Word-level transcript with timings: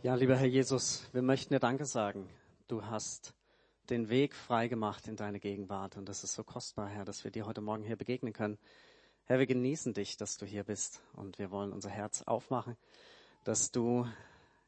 Ja, 0.00 0.14
lieber 0.14 0.36
Herr 0.36 0.46
Jesus, 0.46 1.02
wir 1.12 1.22
möchten 1.22 1.52
dir 1.52 1.58
Danke 1.58 1.84
sagen. 1.84 2.28
Du 2.68 2.84
hast 2.86 3.34
den 3.90 4.08
Weg 4.08 4.32
frei 4.32 4.68
gemacht 4.68 5.08
in 5.08 5.16
deine 5.16 5.40
Gegenwart 5.40 5.96
und 5.96 6.08
das 6.08 6.22
ist 6.22 6.34
so 6.34 6.44
kostbar, 6.44 6.88
Herr, 6.88 7.04
dass 7.04 7.24
wir 7.24 7.32
dir 7.32 7.46
heute 7.46 7.60
Morgen 7.60 7.82
hier 7.82 7.96
begegnen 7.96 8.32
können. 8.32 8.58
Herr, 9.24 9.40
wir 9.40 9.48
genießen 9.48 9.94
dich, 9.94 10.16
dass 10.16 10.36
du 10.36 10.46
hier 10.46 10.62
bist 10.62 11.02
und 11.14 11.40
wir 11.40 11.50
wollen 11.50 11.72
unser 11.72 11.90
Herz 11.90 12.22
aufmachen, 12.22 12.76
dass 13.42 13.72
du 13.72 14.06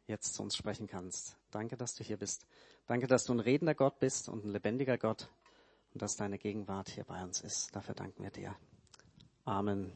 jetzt 0.08 0.34
zu 0.34 0.42
uns 0.42 0.56
sprechen 0.56 0.88
kannst. 0.88 1.36
Danke, 1.52 1.76
dass 1.76 1.94
du 1.94 2.02
hier 2.02 2.16
bist. 2.16 2.44
Danke, 2.88 3.06
dass 3.06 3.24
du 3.24 3.32
ein 3.32 3.40
redender 3.40 3.76
Gott 3.76 4.00
bist 4.00 4.28
und 4.28 4.44
ein 4.44 4.50
lebendiger 4.50 4.98
Gott 4.98 5.28
und 5.94 6.02
dass 6.02 6.16
deine 6.16 6.38
Gegenwart 6.38 6.88
hier 6.88 7.04
bei 7.04 7.22
uns 7.22 7.40
ist. 7.40 7.76
Dafür 7.76 7.94
danken 7.94 8.24
wir 8.24 8.30
dir. 8.30 8.56
Amen. 9.44 9.92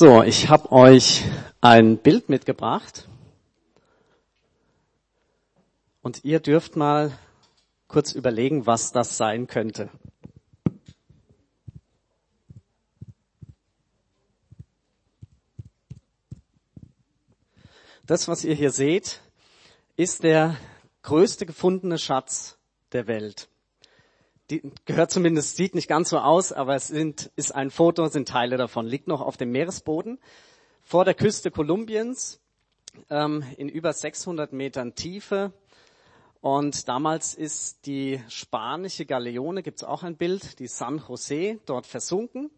So, 0.00 0.22
ich 0.22 0.48
habe 0.48 0.70
euch 0.70 1.24
ein 1.60 1.98
Bild 1.98 2.28
mitgebracht 2.28 3.08
und 6.02 6.24
ihr 6.24 6.38
dürft 6.38 6.76
mal 6.76 7.18
kurz 7.88 8.12
überlegen, 8.12 8.64
was 8.64 8.92
das 8.92 9.16
sein 9.16 9.48
könnte. 9.48 9.90
Das, 18.06 18.28
was 18.28 18.44
ihr 18.44 18.54
hier 18.54 18.70
seht, 18.70 19.20
ist 19.96 20.22
der 20.22 20.56
größte 21.02 21.44
gefundene 21.44 21.98
Schatz 21.98 22.56
der 22.92 23.08
Welt 23.08 23.48
die 24.50 24.62
gehört 24.86 25.10
zumindest, 25.10 25.56
sieht 25.56 25.74
nicht 25.74 25.88
ganz 25.88 26.10
so 26.10 26.18
aus, 26.18 26.52
aber 26.52 26.74
es 26.74 26.88
sind, 26.88 27.30
ist 27.36 27.54
ein 27.54 27.70
Foto, 27.70 28.06
sind 28.08 28.28
Teile 28.28 28.56
davon, 28.56 28.86
liegt 28.86 29.06
noch 29.06 29.20
auf 29.20 29.36
dem 29.36 29.50
Meeresboden. 29.50 30.18
Vor 30.82 31.04
der 31.04 31.14
Küste 31.14 31.50
Kolumbiens 31.50 32.40
ähm, 33.10 33.44
in 33.56 33.68
über 33.68 33.92
600 33.92 34.52
Metern 34.52 34.94
Tiefe. 34.94 35.52
Und 36.40 36.88
damals 36.88 37.34
ist 37.34 37.84
die 37.86 38.22
spanische 38.28 39.04
Galeone, 39.04 39.62
gibt's 39.62 39.84
auch 39.84 40.02
ein 40.02 40.16
Bild, 40.16 40.58
die 40.60 40.68
San 40.68 41.02
Jose, 41.06 41.58
dort 41.66 41.86
versunken. 41.86 42.50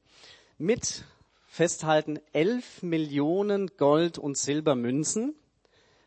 Mit, 0.58 1.04
festhalten, 1.46 2.20
11 2.32 2.82
Millionen 2.82 3.68
Gold- 3.78 4.18
und 4.18 4.36
Silbermünzen, 4.36 5.34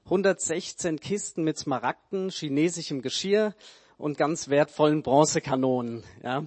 116 0.06 1.00
Kisten 1.00 1.44
mit 1.44 1.58
Smaragden, 1.58 2.30
chinesischem 2.30 3.02
Geschirr, 3.02 3.56
und 4.04 4.18
ganz 4.18 4.50
wertvollen 4.50 5.02
Bronzekanonen. 5.02 6.04
Ja. 6.23 6.46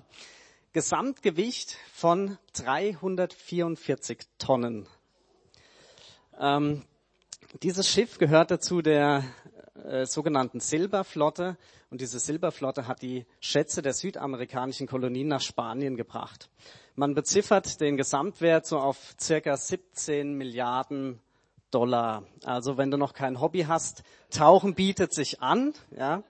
Gesamtgewicht 0.75 1.79
von 1.91 2.37
344 2.53 4.19
Tonnen. 4.37 4.87
Ähm, 6.39 6.83
dieses 7.63 7.89
Schiff 7.89 8.19
gehörte 8.19 8.59
zu 8.59 8.83
der 8.83 9.25
äh, 9.85 10.05
sogenannten 10.05 10.61
Silberflotte 10.61 11.57
und 11.89 12.03
diese 12.03 12.19
Silberflotte 12.19 12.87
hat 12.87 13.01
die 13.01 13.25
Schätze 13.41 13.81
der 13.81 13.95
südamerikanischen 13.95 14.87
Kolonien 14.87 15.29
nach 15.29 15.41
Spanien 15.41 15.97
gebracht. 15.97 16.51
Man 16.95 17.15
beziffert 17.15 17.81
den 17.81 17.97
Gesamtwert 17.97 18.67
so 18.67 18.79
auf 18.79 19.15
circa 19.19 19.57
17 19.57 20.35
Milliarden 20.35 21.20
Dollar. 21.70 22.25
Also 22.45 22.77
wenn 22.77 22.91
du 22.91 22.98
noch 22.98 23.15
kein 23.15 23.41
Hobby 23.41 23.63
hast, 23.63 24.03
Tauchen 24.29 24.75
bietet 24.75 25.15
sich 25.15 25.41
an. 25.41 25.73
Ja 25.97 26.23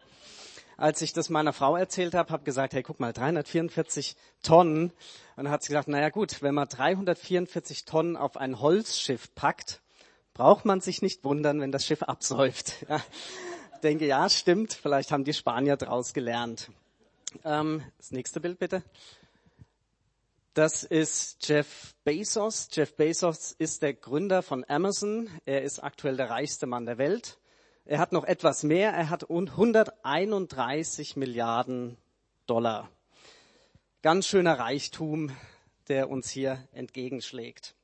als 0.76 1.00
ich 1.02 1.12
das 1.12 1.30
meiner 1.30 1.52
Frau 1.52 1.76
erzählt 1.76 2.14
habe, 2.14 2.30
habe 2.32 2.44
gesagt, 2.44 2.74
hey, 2.74 2.82
guck 2.82 3.00
mal, 3.00 3.12
344 3.12 4.16
Tonnen. 4.42 4.90
Und 5.36 5.44
dann 5.44 5.50
hat 5.50 5.62
sie 5.62 5.68
gesagt, 5.68 5.88
naja 5.88 6.10
gut, 6.10 6.42
wenn 6.42 6.54
man 6.54 6.68
344 6.68 7.84
Tonnen 7.84 8.16
auf 8.16 8.36
ein 8.36 8.60
Holzschiff 8.60 9.34
packt, 9.34 9.80
braucht 10.34 10.64
man 10.64 10.80
sich 10.80 11.00
nicht 11.00 11.24
wundern, 11.24 11.60
wenn 11.60 11.72
das 11.72 11.86
Schiff 11.86 12.02
absäuft. 12.02 12.74
Ja. 12.88 13.02
Ich 13.74 13.82
denke, 13.82 14.06
ja, 14.06 14.28
stimmt, 14.30 14.72
vielleicht 14.72 15.12
haben 15.12 15.24
die 15.24 15.34
Spanier 15.34 15.76
draus 15.76 16.14
gelernt. 16.14 16.70
Ähm, 17.44 17.82
das 17.98 18.10
nächste 18.10 18.40
Bild 18.40 18.58
bitte. 18.58 18.82
Das 20.54 20.82
ist 20.82 21.46
Jeff 21.46 21.94
Bezos. 22.02 22.68
Jeff 22.72 22.96
Bezos 22.96 23.52
ist 23.52 23.82
der 23.82 23.92
Gründer 23.92 24.42
von 24.42 24.64
Amazon. 24.66 25.28
Er 25.44 25.62
ist 25.62 25.80
aktuell 25.84 26.16
der 26.16 26.30
reichste 26.30 26.66
Mann 26.66 26.86
der 26.86 26.96
Welt. 26.96 27.38
Er 27.88 28.00
hat 28.00 28.10
noch 28.10 28.24
etwas 28.24 28.64
mehr. 28.64 28.90
Er 28.90 29.10
hat 29.10 29.30
131 29.30 31.14
Milliarden 31.14 31.96
Dollar. 32.46 32.90
Ganz 34.02 34.26
schöner 34.26 34.58
Reichtum, 34.58 35.30
der 35.86 36.10
uns 36.10 36.28
hier 36.28 36.66
entgegenschlägt. 36.72 37.76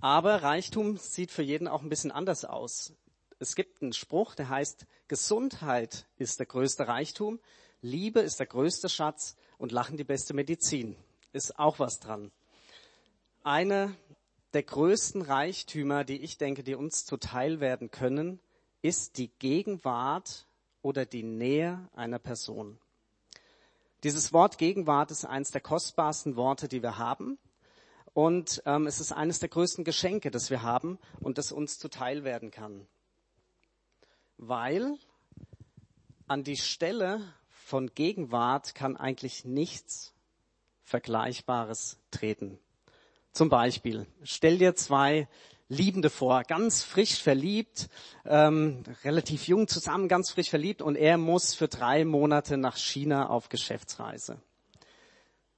Aber 0.00 0.42
Reichtum 0.42 0.96
sieht 0.96 1.30
für 1.30 1.44
jeden 1.44 1.68
auch 1.68 1.82
ein 1.82 1.88
bisschen 1.88 2.10
anders 2.10 2.44
aus. 2.44 2.92
Es 3.38 3.54
gibt 3.54 3.82
einen 3.82 3.92
Spruch, 3.92 4.34
der 4.34 4.48
heißt, 4.48 4.84
Gesundheit 5.06 6.06
ist 6.16 6.40
der 6.40 6.46
größte 6.46 6.88
Reichtum, 6.88 7.38
Liebe 7.82 8.18
ist 8.18 8.40
der 8.40 8.46
größte 8.46 8.88
Schatz 8.88 9.36
und 9.58 9.70
Lachen 9.70 9.96
die 9.96 10.02
beste 10.02 10.34
Medizin. 10.34 10.96
Ist 11.32 11.56
auch 11.56 11.78
was 11.78 12.00
dran. 12.00 12.32
Eine 13.44 13.94
der 14.52 14.62
größten 14.62 15.22
Reichtümer, 15.22 16.04
die 16.04 16.20
ich 16.20 16.38
denke, 16.38 16.62
die 16.62 16.74
uns 16.74 17.04
zuteil 17.04 17.60
werden 17.60 17.90
können, 17.90 18.40
ist 18.82 19.18
die 19.18 19.28
Gegenwart 19.38 20.46
oder 20.82 21.04
die 21.06 21.22
Nähe 21.22 21.88
einer 21.94 22.18
Person. 22.18 22.78
Dieses 24.02 24.32
Wort 24.32 24.58
Gegenwart 24.58 25.10
ist 25.10 25.24
eines 25.24 25.50
der 25.50 25.60
kostbarsten 25.60 26.36
Worte, 26.36 26.68
die 26.68 26.82
wir 26.82 26.96
haben. 26.96 27.38
Und 28.14 28.62
ähm, 28.66 28.86
es 28.86 28.98
ist 28.98 29.12
eines 29.12 29.38
der 29.38 29.50
größten 29.50 29.84
Geschenke, 29.84 30.30
das 30.30 30.50
wir 30.50 30.62
haben 30.62 30.98
und 31.20 31.38
das 31.38 31.52
uns 31.52 31.78
zuteil 31.78 32.24
werden 32.24 32.50
kann. 32.50 32.86
Weil 34.36 34.96
an 36.26 36.42
die 36.42 36.56
Stelle 36.56 37.20
von 37.50 37.94
Gegenwart 37.94 38.74
kann 38.74 38.96
eigentlich 38.96 39.44
nichts 39.44 40.12
Vergleichbares 40.82 41.98
treten. 42.10 42.58
Zum 43.32 43.48
Beispiel, 43.48 44.06
stell 44.22 44.58
dir 44.58 44.74
zwei 44.74 45.28
Liebende 45.68 46.10
vor, 46.10 46.42
ganz 46.42 46.82
frisch 46.82 47.22
verliebt, 47.22 47.88
ähm, 48.26 48.82
relativ 49.04 49.46
jung 49.46 49.68
zusammen, 49.68 50.08
ganz 50.08 50.30
frisch 50.30 50.50
verliebt 50.50 50.82
und 50.82 50.96
er 50.96 51.16
muss 51.16 51.54
für 51.54 51.68
drei 51.68 52.04
Monate 52.04 52.56
nach 52.56 52.76
China 52.76 53.28
auf 53.28 53.48
Geschäftsreise. 53.48 54.42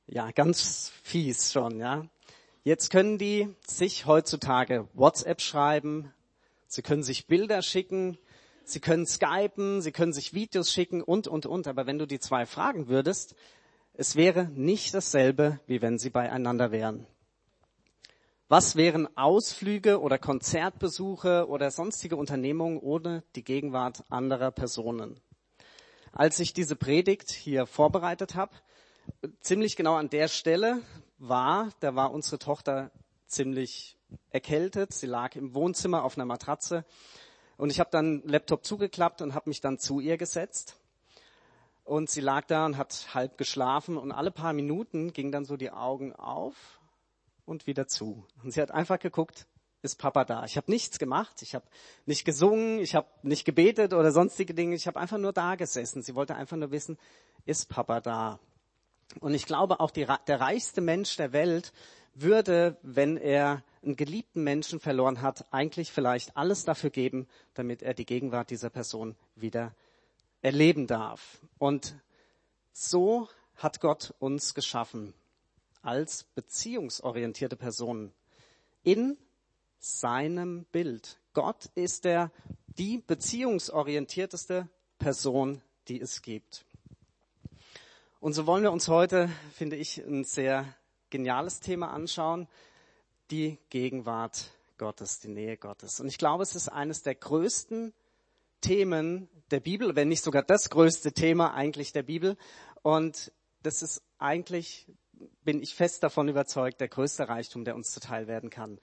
Ja, 0.07 0.31
ganz 0.31 0.93
fies 1.03 1.51
schon, 1.53 1.79
ja. 1.79 2.07
Jetzt 2.63 2.91
können 2.91 3.17
die 3.17 3.49
sich 3.67 4.05
heutzutage 4.05 4.87
WhatsApp 4.93 5.41
schreiben, 5.41 6.13
sie 6.67 6.83
können 6.83 7.03
sich 7.03 7.27
Bilder 7.27 7.63
schicken, 7.63 8.19
sie 8.65 8.81
können 8.81 9.07
skypen, 9.07 9.81
sie 9.81 9.93
können 9.93 10.13
sich 10.13 10.35
Videos 10.35 10.71
schicken 10.71 11.03
und, 11.03 11.27
und, 11.27 11.47
und. 11.47 11.67
Aber 11.67 11.87
wenn 11.87 11.99
du 11.99 12.07
die 12.07 12.21
zwei 12.21 12.45
fragen 12.45 12.89
würdest, 12.89 13.35
es 13.95 14.15
wäre 14.15 14.45
nicht 14.55 14.93
dasselbe, 14.93 15.59
wie 15.67 15.81
wenn 15.81 15.99
sie 15.99 16.11
beieinander 16.11 16.71
wären. 16.71 17.07
Was 18.53 18.77
wären 18.77 19.09
Ausflüge 19.17 19.99
oder 19.99 20.19
Konzertbesuche 20.19 21.49
oder 21.49 21.71
sonstige 21.71 22.17
Unternehmungen 22.17 22.79
ohne 22.79 23.23
die 23.35 23.45
Gegenwart 23.45 24.05
anderer 24.11 24.51
Personen? 24.51 25.19
Als 26.13 26.39
ich 26.39 26.53
diese 26.53 26.77
Predigt 26.77 27.31
hier 27.31 27.65
vorbereitet 27.65 28.35
habe, 28.35 28.53
ziemlich 29.41 29.75
genau 29.75 29.95
an 29.95 30.11
der 30.11 30.29
Stelle 30.29 30.83
war, 31.17 31.71
da 31.81 31.95
war 31.95 32.13
unsere 32.13 32.39
Tochter 32.39 32.91
ziemlich 33.27 33.97
erkältet. 34.29 34.93
Sie 34.93 35.07
lag 35.07 35.35
im 35.35 35.55
Wohnzimmer 35.55 36.05
auf 36.05 36.19
einer 36.19 36.27
Matratze 36.27 36.85
und 37.57 37.71
ich 37.71 37.81
habe 37.81 37.89
dann 37.91 38.21
Laptop 38.27 38.67
zugeklappt 38.67 39.23
und 39.23 39.35
habe 39.35 39.49
mich 39.49 39.63
dann 39.63 39.79
zu 39.79 39.99
ihr 39.99 40.19
gesetzt. 40.19 40.79
Und 41.85 42.11
sie 42.11 42.21
lag 42.21 42.45
da 42.45 42.67
und 42.67 42.77
hat 42.77 43.15
halb 43.15 43.39
geschlafen 43.39 43.97
und 43.97 44.13
alle 44.13 44.31
paar 44.31 44.53
Minuten 44.53 45.15
gingen 45.15 45.33
dann 45.33 45.47
so 45.47 45.57
die 45.57 45.71
Augen 45.71 46.13
auf 46.13 46.82
und 47.53 47.69
wieder 47.69 47.87
zu. 47.87 48.27
Und 48.43 48.51
sie 48.51 48.61
hat 48.61 48.73
einfach 48.73 48.99
geguckt, 48.99 49.47
ist 49.83 49.97
Papa 49.97 50.25
da? 50.25 50.45
Ich 50.45 50.57
habe 50.57 50.71
nichts 50.71 50.99
gemacht, 50.99 51.43
ich 51.43 51.55
habe 51.55 51.65
nicht 52.07 52.25
gesungen, 52.25 52.81
ich 52.81 52.95
habe 52.95 53.09
nicht 53.23 53.45
gebetet 53.45 53.93
oder 53.93 54.11
sonstige 54.11 54.55
Dinge, 54.55 54.75
ich 54.75 54.87
habe 54.87 54.99
einfach 54.99 55.19
nur 55.19 55.33
da 55.33 55.55
gesessen. 55.55 56.03
Sie 56.03 56.15
wollte 56.15 56.35
einfach 56.35 56.57
nur 56.57 56.71
wissen, 56.71 56.99
ist 57.45 57.69
Papa 57.69 58.01
da? 58.01 58.41
Und 59.21 59.35
ich 59.35 59.45
glaube, 59.45 59.81
auch 59.81 59.91
die, 59.91 60.07
der 60.27 60.41
reichste 60.41 60.81
Mensch 60.81 61.17
der 61.17 61.33
Welt 61.33 61.73
würde, 62.15 62.77
wenn 62.83 63.17
er 63.17 63.63
einen 63.83 63.97
geliebten 63.97 64.45
Menschen 64.45 64.81
verloren 64.81 65.21
hat, 65.21 65.47
eigentlich 65.53 65.93
vielleicht 65.93 66.37
alles 66.37 66.65
dafür 66.65 66.91
geben, 66.91 67.27
damit 67.55 67.83
er 67.83 67.95
die 67.95 68.07
Gegenwart 68.07 68.51
dieser 68.51 68.71
Person 68.71 69.17
wieder 69.35 69.75
erleben 70.41 70.87
darf. 70.87 71.39
Und 71.59 71.97
so 72.73 73.29
hat 73.57 73.81
Gott 73.81 74.15
uns 74.19 74.55
geschaffen 74.55 75.15
als 75.83 76.25
beziehungsorientierte 76.35 77.57
Personen 77.57 78.13
in 78.83 79.19
seinem 79.79 80.65
Bild. 80.73 81.19
Gott 81.35 81.67
ist 81.75 82.05
der, 82.05 82.31
die 82.79 82.99
beziehungsorientierteste 82.99 84.69
Person, 84.99 85.61
die 85.89 86.01
es 86.01 86.23
gibt. 86.23 86.65
Und 88.21 88.35
so 88.35 88.47
wollen 88.47 88.63
wir 88.63 88.73
uns 88.73 88.87
heute, 88.89 89.29
finde 89.55 89.77
ich, 89.77 89.99
ein 89.99 90.25
sehr 90.25 90.73
geniales 91.11 91.61
Thema 91.61 91.91
anschauen, 91.93 92.47
die 93.31 93.59
Gegenwart 93.69 94.53
Gottes, 94.79 95.19
die 95.19 95.29
Nähe 95.29 95.57
Gottes. 95.57 96.01
Und 96.01 96.07
ich 96.09 96.19
glaube, 96.19 96.43
es 96.43 96.55
ist 96.55 96.69
eines 96.69 97.03
der 97.03 97.15
größten 97.15 97.93
Themen 98.61 99.29
der 99.51 99.61
Bibel, 99.61 99.97
wenn 99.97 100.09
nicht 100.09 100.23
sogar 100.23 100.43
das 100.43 100.71
größte 100.71 101.13
Thema 101.13 101.53
eigentlich 101.55 101.93
der 101.93 102.05
Bibel. 102.05 102.37
Und 102.83 103.33
das 103.63 103.83
ist 103.83 104.03
eigentlich, 104.19 104.87
bin 105.45 105.63
ich 105.63 105.75
fest 105.75 106.03
davon 106.03 106.29
überzeugt, 106.29 106.81
der 106.81 106.89
größte 106.89 107.29
Reichtum, 107.29 107.65
der 107.65 107.75
uns 107.75 107.91
zuteil 107.91 108.27
werden 108.27 108.51
kann. 108.51 108.79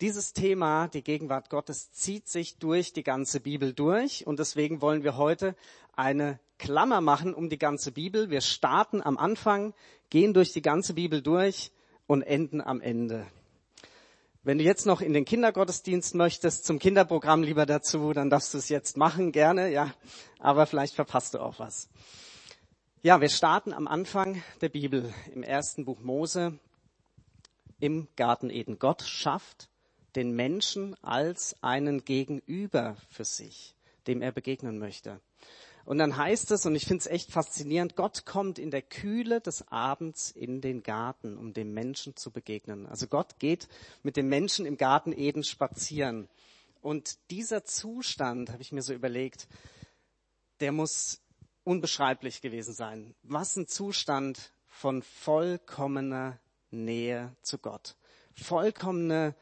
Dieses 0.00 0.32
Thema, 0.32 0.86
die 0.88 1.02
Gegenwart 1.02 1.50
Gottes, 1.50 1.90
zieht 1.90 2.28
sich 2.28 2.58
durch 2.58 2.92
die 2.92 3.02
ganze 3.02 3.40
Bibel 3.40 3.72
durch 3.72 4.26
und 4.26 4.38
deswegen 4.38 4.80
wollen 4.80 5.02
wir 5.02 5.16
heute 5.16 5.56
eine 5.96 6.38
Klammer 6.58 7.00
machen 7.00 7.34
um 7.34 7.48
die 7.48 7.58
ganze 7.58 7.92
Bibel. 7.92 8.30
Wir 8.30 8.40
starten 8.40 9.02
am 9.02 9.18
Anfang, 9.18 9.74
gehen 10.10 10.34
durch 10.34 10.52
die 10.52 10.62
ganze 10.62 10.94
Bibel 10.94 11.20
durch 11.22 11.72
und 12.06 12.22
enden 12.22 12.60
am 12.60 12.80
Ende. 12.80 13.26
Wenn 14.44 14.58
du 14.58 14.64
jetzt 14.64 14.86
noch 14.86 15.00
in 15.00 15.12
den 15.12 15.24
Kindergottesdienst 15.24 16.14
möchtest, 16.14 16.64
zum 16.64 16.78
Kinderprogramm 16.78 17.42
lieber 17.42 17.66
dazu, 17.66 18.12
dann 18.12 18.30
darfst 18.30 18.54
du 18.54 18.58
es 18.58 18.68
jetzt 18.68 18.96
machen, 18.96 19.32
gerne, 19.32 19.70
ja. 19.70 19.92
Aber 20.38 20.66
vielleicht 20.66 20.94
verpasst 20.94 21.34
du 21.34 21.40
auch 21.40 21.58
was. 21.58 21.88
Ja, 23.00 23.20
wir 23.20 23.28
starten 23.28 23.72
am 23.72 23.86
Anfang 23.86 24.42
der 24.60 24.70
Bibel 24.70 25.14
im 25.32 25.44
ersten 25.44 25.84
Buch 25.84 26.00
Mose 26.00 26.58
im 27.78 28.08
Garten 28.16 28.50
Eden. 28.50 28.80
Gott 28.80 29.02
schafft 29.02 29.68
den 30.16 30.32
Menschen 30.32 30.96
als 31.04 31.54
einen 31.62 32.04
Gegenüber 32.04 32.96
für 33.08 33.24
sich, 33.24 33.76
dem 34.08 34.20
er 34.20 34.32
begegnen 34.32 34.80
möchte. 34.80 35.20
Und 35.84 35.98
dann 35.98 36.16
heißt 36.16 36.50
es, 36.50 36.66
und 36.66 36.74
ich 36.74 36.86
finde 36.86 37.02
es 37.02 37.06
echt 37.06 37.30
faszinierend, 37.30 37.94
Gott 37.94 38.26
kommt 38.26 38.58
in 38.58 38.72
der 38.72 38.82
Kühle 38.82 39.40
des 39.40 39.68
Abends 39.68 40.32
in 40.32 40.60
den 40.60 40.82
Garten, 40.82 41.38
um 41.38 41.52
dem 41.52 41.72
Menschen 41.72 42.16
zu 42.16 42.32
begegnen. 42.32 42.84
Also 42.86 43.06
Gott 43.06 43.38
geht 43.38 43.68
mit 44.02 44.16
dem 44.16 44.28
Menschen 44.28 44.66
im 44.66 44.76
Garten 44.76 45.12
Eden 45.12 45.44
spazieren. 45.44 46.28
Und 46.82 47.16
dieser 47.30 47.62
Zustand, 47.62 48.50
habe 48.50 48.62
ich 48.62 48.72
mir 48.72 48.82
so 48.82 48.92
überlegt, 48.92 49.46
der 50.58 50.72
muss 50.72 51.20
unbeschreiblich 51.68 52.40
gewesen 52.40 52.72
sein. 52.72 53.14
Was 53.22 53.54
ein 53.56 53.66
Zustand 53.68 54.52
von 54.66 55.02
vollkommener 55.02 56.40
Nähe 56.70 57.36
zu 57.42 57.58
Gott. 57.58 57.96
Vollkommene 58.32 59.34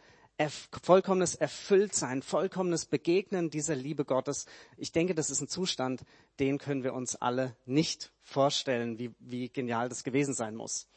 vollkommenes 0.82 1.34
Erfülltsein, 1.34 2.20
vollkommenes 2.20 2.84
Begegnen 2.84 3.49
dieser 3.49 3.75
Liebe 3.75 4.05
Gottes. 4.05 4.44
Ich 4.76 4.93
denke, 4.93 5.14
das 5.14 5.31
ist 5.31 5.40
ein 5.40 5.49
Zustand, 5.49 6.05
den 6.40 6.58
können 6.58 6.84
wir 6.84 6.93
uns 6.93 7.17
alle 7.17 7.56
nicht 7.64 8.12
vorstellen, 8.23 8.99
wie, 8.99 9.14
wie 9.19 9.49
genial 9.49 9.88
das 9.88 10.05
gewesen 10.05 10.34
sein 10.34 10.55
muss. 10.55 10.88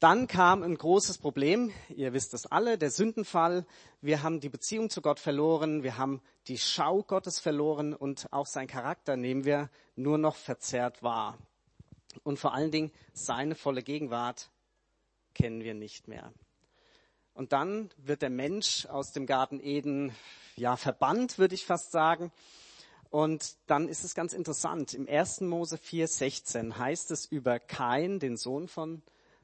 Dann 0.00 0.28
kam 0.28 0.62
ein 0.62 0.78
großes 0.78 1.18
Problem. 1.18 1.74
Ihr 1.90 2.14
wisst 2.14 2.32
es 2.32 2.46
alle, 2.46 2.78
der 2.78 2.90
Sündenfall. 2.90 3.66
Wir 4.00 4.22
haben 4.22 4.40
die 4.40 4.48
Beziehung 4.48 4.88
zu 4.88 5.02
Gott 5.02 5.20
verloren. 5.20 5.82
Wir 5.82 5.98
haben 5.98 6.22
die 6.48 6.56
Schau 6.56 7.02
Gottes 7.02 7.38
verloren 7.38 7.92
und 7.92 8.32
auch 8.32 8.46
sein 8.46 8.66
Charakter 8.66 9.18
nehmen 9.18 9.44
wir 9.44 9.68
nur 9.96 10.16
noch 10.16 10.36
verzerrt 10.36 11.02
wahr. 11.02 11.36
Und 12.22 12.38
vor 12.38 12.54
allen 12.54 12.70
Dingen 12.70 12.92
seine 13.12 13.54
volle 13.54 13.82
Gegenwart 13.82 14.48
kennen 15.34 15.62
wir 15.62 15.74
nicht 15.74 16.08
mehr. 16.08 16.32
Und 17.34 17.52
dann 17.52 17.90
wird 17.98 18.22
der 18.22 18.30
Mensch 18.30 18.86
aus 18.86 19.12
dem 19.12 19.26
Garten 19.26 19.60
Eden, 19.60 20.16
ja, 20.56 20.76
verbannt, 20.78 21.36
würde 21.36 21.54
ich 21.54 21.66
fast 21.66 21.92
sagen. 21.92 22.32
Und 23.10 23.56
dann 23.66 23.86
ist 23.86 24.04
es 24.04 24.14
ganz 24.14 24.32
interessant. 24.32 24.94
Im 24.94 25.06
1. 25.06 25.42
Mose 25.42 25.76
4,16 25.76 26.78
heißt 26.78 27.10
es 27.10 27.26
über 27.26 27.58
Kain, 27.58 28.18
den 28.18 28.38
Sohn 28.38 28.66
von 28.66 29.02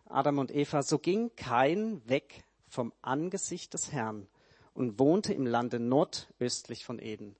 Adam 0.08 0.38
und 0.38 0.54
Eva, 0.54 0.82
so 0.82 0.98
ging 0.98 1.34
Kain 1.36 2.00
weg 2.08 2.44
vom 2.68 2.92
Angesicht 3.02 3.74
des 3.74 3.92
Herrn 3.92 4.26
und 4.74 4.98
wohnte 4.98 5.32
im 5.32 5.46
Lande 5.46 5.80
nordöstlich 5.80 6.84
von 6.84 6.98
Eden. 6.98 7.36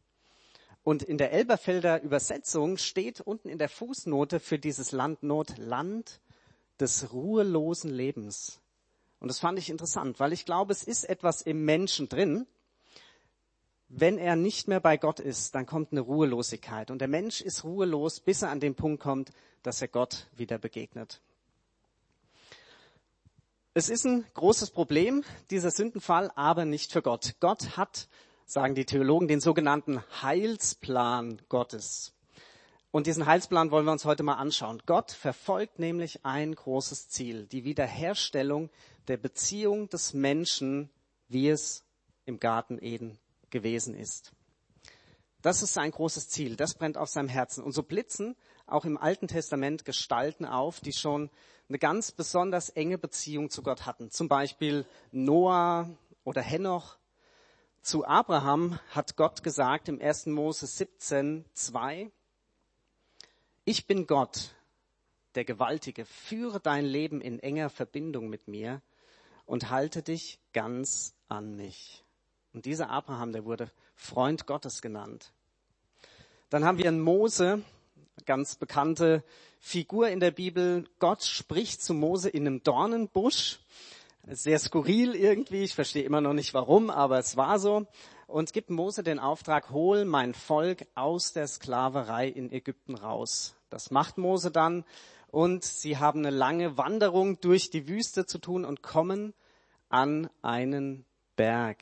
Und 0.82 1.02
in 1.02 1.18
der 1.18 1.32
Elberfelder 1.32 2.02
Übersetzung 2.02 2.76
steht 2.76 3.20
unten 3.20 3.48
in 3.48 3.58
der 3.58 3.68
Fußnote 3.68 4.38
für 4.40 4.58
dieses 4.58 4.92
Land 4.92 5.22
Nord 5.22 5.58
Land 5.58 6.20
des 6.78 7.12
ruhelosen 7.12 7.90
Lebens. 7.90 8.60
Und 9.18 9.28
das 9.28 9.40
fand 9.40 9.58
ich 9.58 9.70
interessant, 9.70 10.20
weil 10.20 10.32
ich 10.32 10.44
glaube, 10.44 10.72
es 10.72 10.82
ist 10.82 11.04
etwas 11.04 11.42
im 11.42 11.64
Menschen 11.64 12.08
drin. 12.08 12.46
Wenn 13.88 14.18
er 14.18 14.36
nicht 14.36 14.68
mehr 14.68 14.80
bei 14.80 14.96
Gott 14.96 15.20
ist, 15.20 15.54
dann 15.54 15.66
kommt 15.66 15.92
eine 15.92 16.00
Ruhelosigkeit. 16.00 16.90
Und 16.90 17.00
der 17.00 17.08
Mensch 17.08 17.40
ist 17.40 17.64
ruhelos, 17.64 18.20
bis 18.20 18.42
er 18.42 18.50
an 18.50 18.60
den 18.60 18.74
Punkt 18.74 19.02
kommt, 19.02 19.30
dass 19.62 19.80
er 19.80 19.88
Gott 19.88 20.28
wieder 20.36 20.58
begegnet. 20.58 21.20
Es 23.78 23.90
ist 23.90 24.06
ein 24.06 24.25
großes 24.32 24.70
Problem, 24.70 25.23
dieser 25.50 25.70
Sündenfall, 25.70 26.32
aber 26.34 26.64
nicht 26.64 26.93
für 26.93 27.02
Gott. 27.02 27.34
Gott 27.40 27.76
hat, 27.76 28.08
sagen 28.46 28.75
die 28.75 28.87
Theologen, 28.87 29.28
den 29.28 29.43
sogenannten 29.43 30.02
Heilsplan 30.23 31.43
Gottes. 31.50 32.14
Und 32.90 33.06
diesen 33.06 33.26
Heilsplan 33.26 33.70
wollen 33.70 33.84
wir 33.84 33.93
uns 33.93 34.06
heute 34.06 34.23
mal 34.23 34.37
anschauen. 34.37 34.82
Gott 34.87 35.12
verfolgt 35.12 35.78
nämlich 35.78 36.25
ein 36.25 36.55
großes 36.55 37.11
Ziel, 37.11 37.49
die 37.49 37.64
Wiederherstellung 37.64 38.70
der 39.08 39.19
Beziehung 39.19 39.90
des 39.90 40.14
Menschen, 40.14 40.88
wie 41.28 41.50
es 41.50 41.84
im 42.25 42.40
Garten 42.40 42.78
Eden 42.81 43.19
gewesen 43.50 43.94
ist. 43.94 44.32
Das 45.43 45.62
ist 45.62 45.75
sein 45.75 45.90
großes 45.90 46.31
Ziel, 46.31 46.56
das 46.56 46.73
brennt 46.73 46.96
auf 46.96 47.11
seinem 47.11 47.28
Herzen. 47.28 47.62
Und 47.62 47.73
so 47.73 47.82
blitzen 47.82 48.37
auch 48.67 48.87
im 48.87 48.96
Alten 48.96 49.28
Testament 49.28 49.84
Gestalten 49.84 50.46
auf, 50.46 50.81
die 50.81 50.94
schon 50.94 51.28
eine 51.68 51.78
ganz 51.78 52.12
besonders 52.12 52.70
enge 52.70 52.98
Beziehung 52.98 53.50
zu 53.50 53.62
Gott 53.62 53.86
hatten. 53.86 54.10
Zum 54.10 54.28
Beispiel 54.28 54.86
Noah 55.10 55.90
oder 56.24 56.42
Henoch. 56.42 56.96
Zu 57.82 58.04
Abraham 58.04 58.78
hat 58.90 59.16
Gott 59.16 59.42
gesagt 59.42 59.88
im 59.88 60.00
1. 60.00 60.26
Mose 60.26 60.66
17, 60.66 61.44
2, 61.52 62.10
ich 63.68 63.88
bin 63.88 64.06
Gott, 64.06 64.54
der 65.34 65.44
Gewaltige, 65.44 66.04
führe 66.04 66.60
dein 66.60 66.84
Leben 66.84 67.20
in 67.20 67.40
enger 67.40 67.68
Verbindung 67.68 68.28
mit 68.28 68.46
mir 68.46 68.80
und 69.44 69.70
halte 69.70 70.02
dich 70.02 70.38
ganz 70.52 71.14
an 71.28 71.56
mich. 71.56 72.04
Und 72.52 72.64
dieser 72.64 72.90
Abraham, 72.90 73.32
der 73.32 73.44
wurde 73.44 73.72
Freund 73.96 74.46
Gottes 74.46 74.82
genannt. 74.82 75.32
Dann 76.48 76.64
haben 76.64 76.78
wir 76.78 76.86
einen 76.86 77.00
Mose, 77.00 77.62
ganz 78.24 78.54
bekannte 78.54 79.24
Figur 79.66 80.10
in 80.10 80.20
der 80.20 80.30
Bibel. 80.30 80.84
Gott 81.00 81.24
spricht 81.24 81.82
zu 81.82 81.92
Mose 81.92 82.28
in 82.28 82.46
einem 82.46 82.62
Dornenbusch. 82.62 83.58
Sehr 84.28 84.61
skurril 84.61 85.16
irgendwie. 85.16 85.64
Ich 85.64 85.75
verstehe 85.75 86.04
immer 86.04 86.20
noch 86.20 86.35
nicht 86.35 86.54
warum, 86.54 86.88
aber 86.88 87.18
es 87.18 87.37
war 87.37 87.58
so 87.58 87.85
und 88.28 88.52
gibt 88.52 88.70
Mose 88.70 89.02
den 89.02 89.18
Auftrag, 89.18 89.70
hol 89.70 90.04
mein 90.04 90.35
Volk 90.35 90.87
aus 90.94 91.32
der 91.32 91.49
Sklaverei 91.49 92.28
in 92.28 92.52
Ägypten 92.52 92.94
raus. 92.94 93.56
Das 93.68 93.90
macht 93.90 94.18
Mose 94.18 94.52
dann 94.52 94.85
und 95.32 95.64
sie 95.64 95.99
haben 95.99 96.20
eine 96.20 96.30
lange 96.30 96.78
Wanderung 96.78 97.40
durch 97.40 97.68
die 97.68 97.88
Wüste 97.88 98.25
zu 98.25 98.38
tun 98.38 98.64
und 98.64 98.82
kommen 98.82 99.35
an 99.88 100.30
einen 100.42 101.04
Berg, 101.35 101.78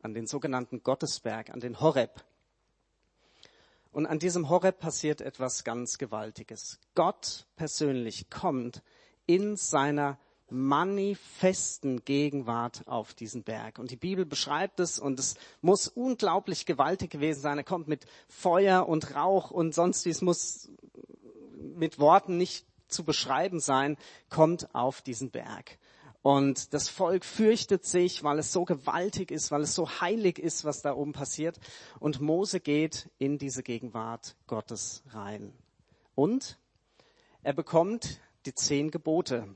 an 0.00 0.14
den 0.14 0.26
sogenannten 0.26 0.82
Gottesberg, 0.82 1.50
an 1.50 1.60
den 1.60 1.80
Horeb. 1.80 2.24
Und 3.96 4.04
an 4.04 4.18
diesem 4.18 4.50
Horeb 4.50 4.78
passiert 4.78 5.22
etwas 5.22 5.64
ganz 5.64 5.96
Gewaltiges. 5.96 6.78
Gott 6.94 7.46
persönlich 7.56 8.28
kommt 8.28 8.82
in 9.24 9.56
seiner 9.56 10.18
manifesten 10.50 12.04
Gegenwart 12.04 12.86
auf 12.86 13.14
diesen 13.14 13.42
Berg. 13.42 13.78
Und 13.78 13.90
die 13.90 13.96
Bibel 13.96 14.26
beschreibt 14.26 14.80
es 14.80 14.98
und 14.98 15.18
es 15.18 15.36
muss 15.62 15.88
unglaublich 15.88 16.66
gewaltig 16.66 17.10
gewesen 17.10 17.40
sein. 17.40 17.56
Er 17.56 17.64
kommt 17.64 17.88
mit 17.88 18.04
Feuer 18.28 18.86
und 18.86 19.14
Rauch 19.14 19.50
und 19.50 19.74
sonst 19.74 20.04
wie 20.04 20.10
es 20.10 20.20
muss 20.20 20.68
mit 21.56 21.98
Worten 21.98 22.36
nicht 22.36 22.66
zu 22.88 23.02
beschreiben 23.02 23.60
sein, 23.60 23.96
kommt 24.28 24.74
auf 24.74 25.00
diesen 25.00 25.30
Berg. 25.30 25.78
Und 26.26 26.74
das 26.74 26.88
Volk 26.88 27.24
fürchtet 27.24 27.84
sich, 27.84 28.24
weil 28.24 28.40
es 28.40 28.52
so 28.52 28.64
gewaltig 28.64 29.30
ist, 29.30 29.52
weil 29.52 29.62
es 29.62 29.76
so 29.76 30.00
heilig 30.00 30.40
ist, 30.40 30.64
was 30.64 30.82
da 30.82 30.92
oben 30.92 31.12
passiert. 31.12 31.60
Und 32.00 32.20
Mose 32.20 32.58
geht 32.58 33.08
in 33.18 33.38
diese 33.38 33.62
Gegenwart 33.62 34.34
Gottes 34.48 35.04
rein. 35.10 35.52
Und 36.16 36.58
er 37.44 37.52
bekommt 37.52 38.18
die 38.44 38.56
zehn 38.56 38.90
Gebote. 38.90 39.54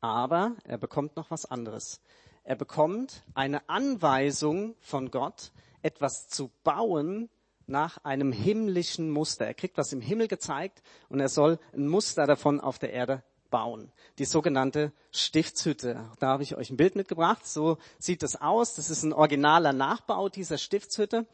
Aber 0.00 0.56
er 0.64 0.78
bekommt 0.78 1.16
noch 1.16 1.30
was 1.30 1.44
anderes. 1.44 2.00
Er 2.44 2.56
bekommt 2.56 3.22
eine 3.34 3.68
Anweisung 3.68 4.74
von 4.80 5.10
Gott, 5.10 5.52
etwas 5.82 6.28
zu 6.28 6.50
bauen 6.64 7.28
nach 7.66 8.02
einem 8.04 8.32
himmlischen 8.32 9.10
Muster. 9.10 9.44
Er 9.44 9.54
kriegt 9.54 9.76
was 9.76 9.92
im 9.92 10.00
Himmel 10.00 10.28
gezeigt 10.28 10.82
und 11.10 11.20
er 11.20 11.28
soll 11.28 11.58
ein 11.74 11.88
Muster 11.88 12.26
davon 12.26 12.58
auf 12.58 12.78
der 12.78 12.94
Erde 12.94 13.22
bauen. 13.52 13.92
Die 14.18 14.24
sogenannte 14.24 14.92
Stiftshütte. 15.12 16.10
Da 16.18 16.26
habe 16.26 16.42
ich 16.42 16.56
euch 16.56 16.70
ein 16.70 16.76
Bild 16.76 16.96
mitgebracht. 16.96 17.46
So 17.46 17.78
sieht 18.00 18.24
es 18.24 18.34
aus. 18.34 18.74
Das 18.74 18.90
ist 18.90 19.04
ein 19.04 19.12
originaler 19.12 19.72
Nachbau 19.72 20.28
dieser 20.28 20.58
Stiftshütte. 20.58 21.28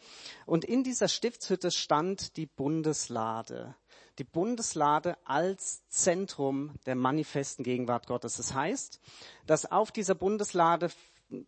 Und 0.44 0.66
in 0.66 0.84
dieser 0.84 1.08
Stiftshütte 1.08 1.70
stand 1.70 2.36
die 2.36 2.44
Bundeslade. 2.44 3.74
die 4.18 4.24
Bundeslade 4.24 5.16
als 5.24 5.86
Zentrum 5.88 6.74
der 6.86 6.96
manifesten 6.96 7.62
Gegenwart 7.62 8.08
Gottes. 8.08 8.36
Das 8.36 8.52
heißt, 8.52 9.00
dass 9.46 9.70
auf 9.70 9.92
dieser 9.92 10.16
Bundeslade, 10.16 10.90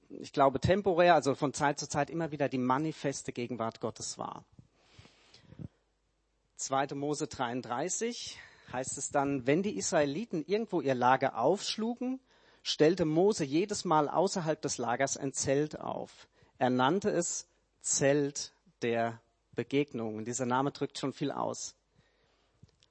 ich 0.09 0.33
glaube 0.33 0.61
temporär, 0.61 1.17
also 1.17 1.35
von 1.35 1.53
Zeit 1.53 1.81
zu 1.81 1.89
Zeit 1.89 2.11
immer 2.11 2.31
wieder 2.31 2.49
die 2.49 2.59
manifeste 2.59 3.33
Gegenwart 3.33 3.81
Gottes 3.81 4.19
war. 4.19 4.45
2. 6.57 6.95
Mose 6.95 7.27
33 7.27 8.39
heißt 8.73 8.99
es 8.99 9.11
dann, 9.11 9.47
wenn 9.47 9.63
die 9.63 9.77
Israeliten 9.77 10.45
irgendwo 10.47 10.81
ihr 10.81 10.95
Lager 10.95 11.39
aufschlugen, 11.39 12.21
stellte 12.63 13.05
Mose 13.05 13.45
jedes 13.45 13.85
Mal 13.85 14.09
außerhalb 14.09 14.61
des 14.61 14.79
Lagers 14.79 15.17
ein 15.17 15.33
Zelt 15.33 15.81
auf. 15.81 16.29
Er 16.59 16.71
nannte 16.71 17.11
es 17.11 17.47
Zelt 17.81 18.53
der 18.83 19.21
Begegnung. 19.55 20.17
Und 20.17 20.27
dieser 20.27 20.47
Name 20.47 20.71
drückt 20.71 20.99
schon 20.99 21.13
viel 21.13 21.31
aus. 21.31 21.75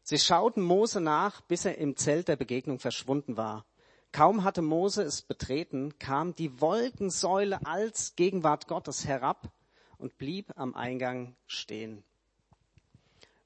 Sie 0.04 0.18
schauten 0.18 0.64
Mose 0.64 1.02
nach, 1.02 1.42
bis 1.42 1.66
er 1.66 1.78
im 1.78 1.96
Zelt 1.96 2.28
der 2.28 2.36
Begegnung 2.36 2.80
verschwunden 2.80 3.38
war. 3.38 3.66
Kaum 4.12 4.44
hatte 4.44 4.64
Mose 4.64 5.04
es 5.04 5.22
betreten, 5.22 6.00
kam 6.00 6.34
die 6.34 6.62
Wolkensäule 6.62 7.64
als 7.66 8.16
Gegenwart 8.16 8.68
Gottes 8.68 9.06
herab 9.06 9.52
und 10.00 10.18
blieb 10.18 10.52
am 10.56 10.74
Eingang 10.74 11.36
stehen. 11.46 12.04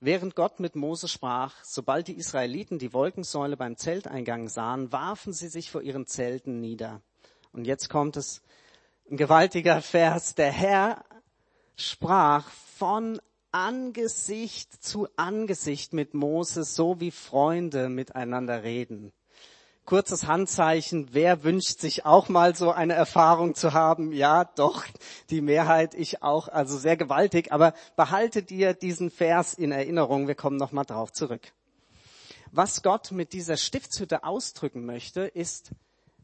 Während 0.06 0.36
Gott 0.36 0.60
mit 0.60 0.76
Mose 0.76 1.08
sprach, 1.08 1.56
sobald 1.64 2.10
die 2.10 2.18
Israeliten 2.18 2.78
die 2.78 2.92
Wolkensäule 2.92 3.56
beim 3.56 3.78
Zelteingang 3.78 4.50
sahen, 4.50 4.92
warfen 4.92 5.32
sie 5.32 5.48
sich 5.48 5.72
vor 5.72 5.82
ihren 5.82 6.08
Zelten 6.08 6.60
nieder. 6.60 7.02
Und 7.54 7.64
jetzt 7.64 7.88
kommt 7.90 8.18
es, 8.18 8.42
ein 9.10 9.16
gewaltiger 9.16 9.82
Vers. 9.82 10.36
Der 10.36 10.52
Herr 10.52 11.06
sprach 11.78 12.50
von 12.50 13.22
Angesicht 13.54 14.84
zu 14.84 15.08
Angesicht 15.16 15.94
mit 15.94 16.14
Mose, 16.14 16.66
so 16.66 17.00
wie 17.00 17.12
Freunde 17.12 17.88
miteinander 17.88 18.62
reden 18.64 19.14
kurzes 19.86 20.28
Handzeichen, 20.28 21.10
wer 21.12 21.44
wünscht 21.44 21.80
sich 21.80 22.06
auch 22.06 22.30
mal 22.30 22.56
so 22.56 22.72
eine 22.72 22.94
Erfahrung 22.94 23.56
zu 23.56 23.74
haben? 23.74 24.12
Ja, 24.12 24.46
doch, 24.46 24.86
die 25.30 25.42
Mehrheit, 25.42 25.94
ich 25.96 26.24
auch, 26.24 26.48
also 26.48 26.78
sehr 26.78 26.98
gewaltig, 26.98 27.52
aber 27.52 27.74
behalte 27.96 28.44
dir 28.44 28.74
diesen 28.74 29.10
Vers 29.10 29.54
in 29.54 29.72
Erinnerung, 29.72 30.28
wir 30.28 30.36
kommen 30.36 30.58
nochmal 30.58 30.86
drauf 30.86 31.12
zurück. 31.12 31.52
Was 32.52 32.84
Gott 32.84 33.12
mit 33.12 33.34
dieser 33.34 33.58
Stiftshütte 33.58 34.24
ausdrücken 34.24 34.86
möchte, 34.86 35.22
ist 35.22 35.72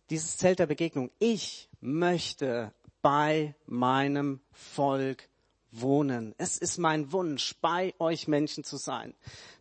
dieses 0.09 0.37
Zelt 0.37 0.59
der 0.59 0.67
Begegnung. 0.67 1.11
Ich 1.19 1.69
möchte 1.81 2.71
bei 3.01 3.55
meinem 3.65 4.39
Volk 4.51 5.27
wohnen. 5.71 6.33
Es 6.37 6.57
ist 6.57 6.77
mein 6.77 7.11
Wunsch, 7.11 7.55
bei 7.61 7.93
euch 7.99 8.27
Menschen 8.27 8.63
zu 8.63 8.77
sein. 8.77 9.13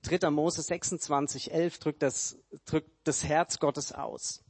3. 0.03 0.31
Mose 0.31 0.63
26, 0.63 1.53
11 1.53 1.79
drückt 1.79 2.03
das, 2.03 2.39
drückt 2.65 2.91
das 3.05 3.25
Herz 3.25 3.59
Gottes 3.59 3.93
aus. 3.93 4.43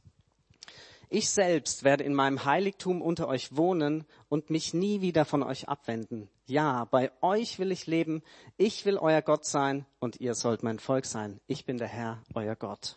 Ich 1.11 1.31
selbst 1.31 1.83
werde 1.83 2.03
in 2.03 2.13
meinem 2.13 2.45
Heiligtum 2.45 3.01
unter 3.01 3.27
euch 3.27 3.55
wohnen 3.55 4.05
und 4.29 4.51
mich 4.51 4.75
nie 4.75 5.01
wieder 5.01 5.25
von 5.25 5.41
euch 5.41 5.67
abwenden. 5.67 6.29
Ja, 6.45 6.85
bei 6.85 7.11
euch 7.21 7.57
will 7.57 7.71
ich 7.71 7.87
leben, 7.87 8.21
ich 8.57 8.85
will 8.85 8.97
euer 8.97 9.23
Gott 9.23 9.45
sein 9.45 9.87
und 9.99 10.19
ihr 10.21 10.35
sollt 10.35 10.61
mein 10.61 10.77
Volk 10.77 11.05
sein. 11.05 11.39
Ich 11.47 11.65
bin 11.65 11.79
der 11.79 11.87
Herr, 11.87 12.21
euer 12.35 12.55
Gott. 12.55 12.95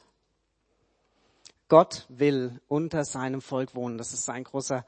Gott 1.68 2.04
will 2.10 2.60
unter 2.68 3.02
seinem 3.06 3.40
Volk 3.40 3.74
wohnen. 3.74 3.96
Das 3.96 4.12
ist 4.12 4.26
sein 4.26 4.44
großer 4.44 4.84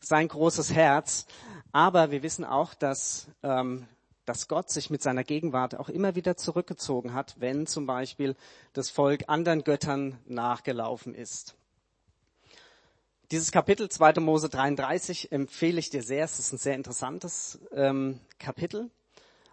sein 0.00 0.28
großes 0.28 0.72
Herz. 0.72 1.26
Aber 1.72 2.10
wir 2.10 2.22
wissen 2.22 2.44
auch, 2.44 2.74
dass, 2.74 3.28
ähm, 3.42 3.86
dass 4.24 4.48
Gott 4.48 4.70
sich 4.70 4.90
mit 4.90 5.02
seiner 5.02 5.24
Gegenwart 5.24 5.76
auch 5.76 5.88
immer 5.88 6.14
wieder 6.14 6.36
zurückgezogen 6.36 7.14
hat, 7.14 7.36
wenn 7.38 7.66
zum 7.66 7.86
Beispiel 7.86 8.36
das 8.72 8.90
Volk 8.90 9.24
anderen 9.28 9.64
Göttern 9.64 10.18
nachgelaufen 10.26 11.14
ist. 11.14 11.54
Dieses 13.30 13.52
Kapitel 13.52 13.90
2. 13.90 14.20
Mose 14.20 14.48
33 14.48 15.32
empfehle 15.32 15.78
ich 15.78 15.90
dir 15.90 16.02
sehr. 16.02 16.24
Es 16.24 16.38
ist 16.38 16.52
ein 16.52 16.58
sehr 16.58 16.74
interessantes 16.74 17.60
ähm, 17.72 18.20
Kapitel. 18.38 18.90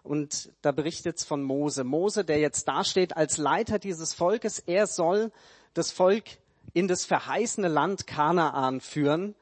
Und 0.02 0.50
da 0.62 0.72
berichtet 0.72 1.18
es 1.18 1.24
von 1.24 1.42
Mose. 1.42 1.84
Mose, 1.84 2.24
der 2.24 2.38
jetzt 2.38 2.68
dasteht 2.68 3.16
als 3.16 3.36
Leiter 3.36 3.78
dieses 3.78 4.14
Volkes, 4.14 4.60
er 4.60 4.86
soll 4.86 5.30
das 5.74 5.90
Volk 5.90 6.24
in 6.72 6.88
das 6.88 7.04
verheißene 7.04 7.68
Land 7.68 8.06
Kanaan 8.06 8.80
führen. 8.80 9.34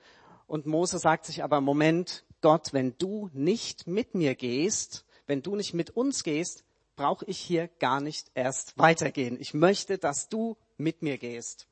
Und 0.47 0.67
Mose 0.67 0.99
sagt 0.99 1.27
sich 1.27 1.43
aber, 1.43 1.61
Moment, 1.61 2.25
Gott, 2.41 2.73
wenn 2.73 2.97
du 2.99 3.31
nicht 3.33 3.87
mit 3.87 4.15
mir 4.15 4.35
gehst, 4.35 5.05
wenn 5.27 5.43
du 5.43 5.57
nicht 5.57 5.75
mit 5.75 5.91
uns 5.91 6.23
gehst, 6.23 6.65
brauche 6.97 7.25
ich 7.25 7.39
hier 7.39 7.69
gar 7.79 8.01
nicht 8.01 8.31
erst 8.35 8.77
weitergehen. 8.79 9.41
Ich 9.41 9.55
möchte, 9.55 9.99
dass 9.99 10.29
du 10.29 10.57
mit 10.77 11.03
mir 11.03 11.19
gehst. 11.19 11.67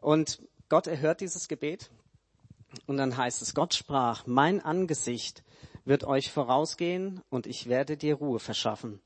Und 0.00 0.42
Gott 0.68 0.86
erhört 0.86 1.20
dieses 1.20 1.48
Gebet. 1.48 1.90
Und 2.86 2.96
dann 2.96 3.16
heißt 3.16 3.42
es, 3.42 3.54
Gott 3.54 3.74
sprach, 3.74 4.26
mein 4.26 4.60
Angesicht 4.60 5.44
wird 5.84 6.04
euch 6.04 6.30
vorausgehen 6.30 7.20
und 7.28 7.46
ich 7.46 7.68
werde 7.68 7.96
dir 7.96 8.14
Ruhe 8.14 8.38
verschaffen. 8.38 9.00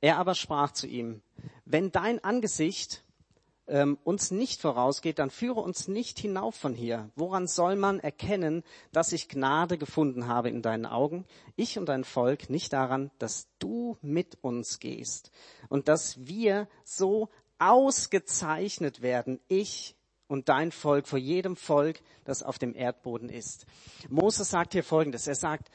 Er 0.00 0.16
aber 0.16 0.34
sprach 0.34 0.72
zu 0.72 0.86
ihm, 0.86 1.22
wenn 1.64 1.92
dein 1.92 2.24
Angesicht 2.24 3.04
ähm, 3.70 3.98
uns 4.04 4.30
nicht 4.30 4.60
vorausgeht, 4.60 5.18
dann 5.18 5.30
führe 5.30 5.60
uns 5.60 5.88
nicht 5.88 6.18
hinauf 6.18 6.54
von 6.54 6.74
hier. 6.74 7.08
Woran 7.16 7.46
soll 7.46 7.76
man 7.76 8.00
erkennen, 8.00 8.62
dass 8.92 9.12
ich 9.12 9.28
Gnade 9.28 9.78
gefunden 9.78 10.26
habe 10.26 10.50
in 10.50 10.60
deinen 10.60 10.86
Augen, 10.86 11.24
ich 11.56 11.78
und 11.78 11.86
dein 11.86 12.04
Volk, 12.04 12.50
nicht 12.50 12.72
daran, 12.72 13.10
dass 13.18 13.48
du 13.58 13.96
mit 14.02 14.38
uns 14.42 14.80
gehst 14.80 15.30
und 15.68 15.88
dass 15.88 16.26
wir 16.26 16.68
so 16.84 17.28
ausgezeichnet 17.58 19.02
werden, 19.02 19.40
ich 19.48 19.94
und 20.26 20.48
dein 20.48 20.72
Volk 20.72 21.08
vor 21.08 21.18
jedem 21.18 21.56
Volk, 21.56 22.00
das 22.24 22.42
auf 22.42 22.58
dem 22.58 22.74
Erdboden 22.74 23.28
ist. 23.28 23.66
Moses 24.08 24.50
sagt 24.50 24.72
hier 24.72 24.84
Folgendes. 24.84 25.26
Er 25.26 25.34
sagt, 25.34 25.70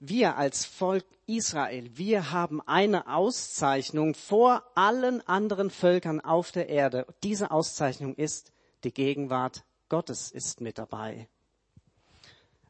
wir 0.00 0.36
als 0.36 0.64
Volk 0.64 1.04
Israel, 1.26 1.90
wir 1.96 2.32
haben 2.32 2.60
eine 2.66 3.06
Auszeichnung 3.06 4.14
vor 4.14 4.64
allen 4.74 5.26
anderen 5.28 5.70
Völkern 5.70 6.20
auf 6.20 6.50
der 6.52 6.68
Erde. 6.68 7.06
Diese 7.22 7.50
Auszeichnung 7.50 8.14
ist, 8.14 8.50
die 8.82 8.92
Gegenwart 8.92 9.62
Gottes 9.88 10.30
ist 10.30 10.60
mit 10.60 10.78
dabei. 10.78 11.28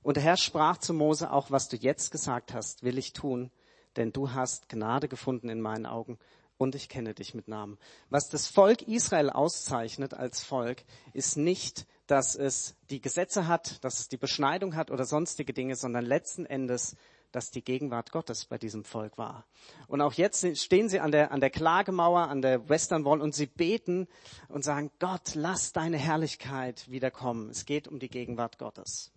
Und 0.03 0.17
der 0.17 0.25
Herr 0.25 0.37
sprach 0.37 0.79
zu 0.79 0.93
Mose, 0.93 1.31
auch 1.33 1.51
was 1.51 1.69
du 1.69 1.77
jetzt 1.77 2.11
gesagt 2.11 2.53
hast, 2.53 2.83
will 2.83 2.99
ich 2.99 3.13
tun, 3.13 3.51
denn 3.97 4.13
du 4.13 4.33
hast 4.33 4.69
Gnade 4.69 5.09
gefunden 5.09 5.49
in 5.49 5.61
meinen 5.61 5.87
Augen 5.87 6.19
und 6.59 6.75
ich 6.75 6.89
kenne 6.89 7.15
dich 7.15 7.35
mit 7.35 7.49
Namen. 7.49 7.79
Was 8.09 8.29
das 8.29 8.47
Volk 8.47 8.83
Israel 8.83 9.31
auszeichnet 9.31 10.15
als 10.15 10.43
Volk, 10.43 10.85
ist 11.13 11.37
nicht, 11.37 11.87
dass 12.07 12.35
es 12.35 12.75
die 12.91 13.01
Gesetze 13.01 13.47
hat, 13.47 13.83
dass 13.85 14.01
es 14.01 14.09
die 14.09 14.17
Beschneidung 14.17 14.75
hat 14.75 14.91
oder 14.91 15.05
sonstige 15.05 15.53
Dinge, 15.53 15.77
sondern 15.77 16.05
letzten 16.05 16.45
Endes 16.45 16.97
dass 17.33 17.51
die 17.51 17.63
Gegenwart 17.63 18.13
Gottes 18.13 18.45
bei 18.45 18.59
diesem 18.59 18.85
Volk 18.85 19.19
war. 19.19 19.45
Und 19.87 20.01
auch 20.01 20.13
jetzt 20.15 20.57
stehen 20.59 20.89
sie 20.89 21.01
an 21.01 21.13
der, 21.13 21.33
an 21.33 21.41
der 21.41 21.51
Klagemauer, 21.51 22.29
an 22.29 22.43
der 22.43 22.69
Western 22.69 23.05
Wall 23.05 23.21
und 23.21 23.35
sie 23.35 23.47
beten 23.47 24.09
und 24.49 24.65
sagen, 24.65 24.91
Gott, 24.99 25.35
lass 25.35 25.73
deine 25.73 25.99
Herrlichkeit 25.99 26.91
wiederkommen. 26.91 27.51
Es 27.51 27.67
geht 27.67 27.89
um 27.89 27.99
die 27.99 28.09
Gegenwart 28.11 28.59
Gottes. 28.59 29.13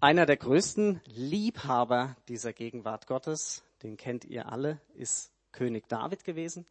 Einer 0.00 0.26
der 0.26 0.36
größten 0.36 1.00
Liebhaber 1.06 2.16
dieser 2.28 2.52
Gegenwart 2.52 3.06
Gottes, 3.06 3.62
den 3.82 3.96
kennt 3.96 4.24
ihr 4.24 4.52
alle, 4.52 4.80
ist 4.94 5.32
König 5.50 5.88
David 5.88 6.24
gewesen. 6.24 6.66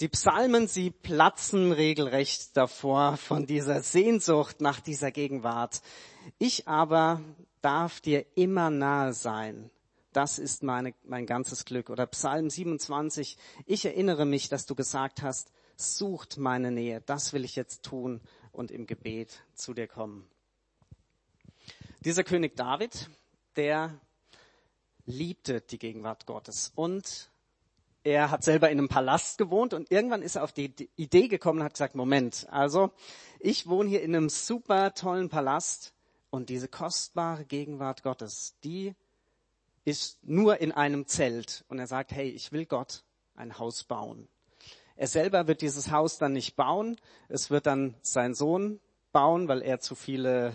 Die 0.00 0.08
Psalmen, 0.08 0.68
sie 0.68 0.90
platzen 0.90 1.72
regelrecht 1.72 2.56
davor 2.56 3.16
von 3.16 3.46
dieser 3.46 3.82
Sehnsucht 3.82 4.60
nach 4.60 4.78
dieser 4.78 5.10
Gegenwart. 5.10 5.82
Ich 6.38 6.68
aber 6.68 7.20
darf 7.62 8.00
dir 8.00 8.24
immer 8.36 8.70
nahe 8.70 9.12
sein. 9.12 9.70
Das 10.12 10.38
ist 10.38 10.62
meine, 10.62 10.94
mein 11.02 11.26
ganzes 11.26 11.64
Glück. 11.64 11.90
Oder 11.90 12.06
Psalm 12.06 12.48
27. 12.48 13.36
Ich 13.66 13.84
erinnere 13.86 14.24
mich, 14.24 14.48
dass 14.48 14.66
du 14.66 14.76
gesagt 14.76 15.22
hast, 15.22 15.50
sucht 15.74 16.38
meine 16.38 16.70
Nähe. 16.70 17.00
Das 17.00 17.32
will 17.32 17.44
ich 17.44 17.56
jetzt 17.56 17.82
tun 17.82 18.20
und 18.52 18.70
im 18.70 18.86
Gebet 18.86 19.42
zu 19.54 19.74
dir 19.74 19.88
kommen. 19.88 20.28
Dieser 22.04 22.22
König 22.22 22.54
David, 22.54 23.10
der 23.56 23.98
liebte 25.06 25.60
die 25.60 25.78
Gegenwart 25.78 26.24
Gottes 26.24 26.70
und 26.76 27.30
er 28.04 28.30
hat 28.30 28.44
selber 28.44 28.70
in 28.70 28.78
einem 28.78 28.88
Palast 28.88 29.38
gewohnt 29.38 29.74
und 29.74 29.90
irgendwann 29.90 30.22
ist 30.22 30.36
er 30.36 30.44
auf 30.44 30.52
die 30.52 30.72
Idee 30.96 31.28
gekommen 31.28 31.60
und 31.60 31.64
hat 31.64 31.74
gesagt, 31.74 31.94
Moment, 31.94 32.46
also 32.50 32.90
ich 33.40 33.68
wohne 33.68 33.88
hier 33.88 34.02
in 34.02 34.14
einem 34.14 34.28
super 34.28 34.94
tollen 34.94 35.28
Palast 35.28 35.92
und 36.30 36.48
diese 36.48 36.68
kostbare 36.68 37.44
Gegenwart 37.44 38.02
Gottes, 38.02 38.56
die 38.64 38.94
ist 39.84 40.18
nur 40.22 40.60
in 40.60 40.72
einem 40.72 41.06
Zelt. 41.06 41.64
Und 41.68 41.78
er 41.78 41.86
sagt, 41.86 42.12
hey, 42.12 42.28
ich 42.28 42.52
will 42.52 42.66
Gott 42.66 43.04
ein 43.34 43.58
Haus 43.58 43.84
bauen. 43.84 44.28
Er 44.96 45.06
selber 45.06 45.46
wird 45.46 45.62
dieses 45.62 45.90
Haus 45.90 46.18
dann 46.18 46.32
nicht 46.32 46.56
bauen. 46.56 46.96
Es 47.28 47.50
wird 47.50 47.66
dann 47.66 47.94
sein 48.02 48.34
Sohn 48.34 48.80
bauen, 49.12 49.48
weil 49.48 49.62
er 49.62 49.80
zu 49.80 49.94
viele 49.94 50.52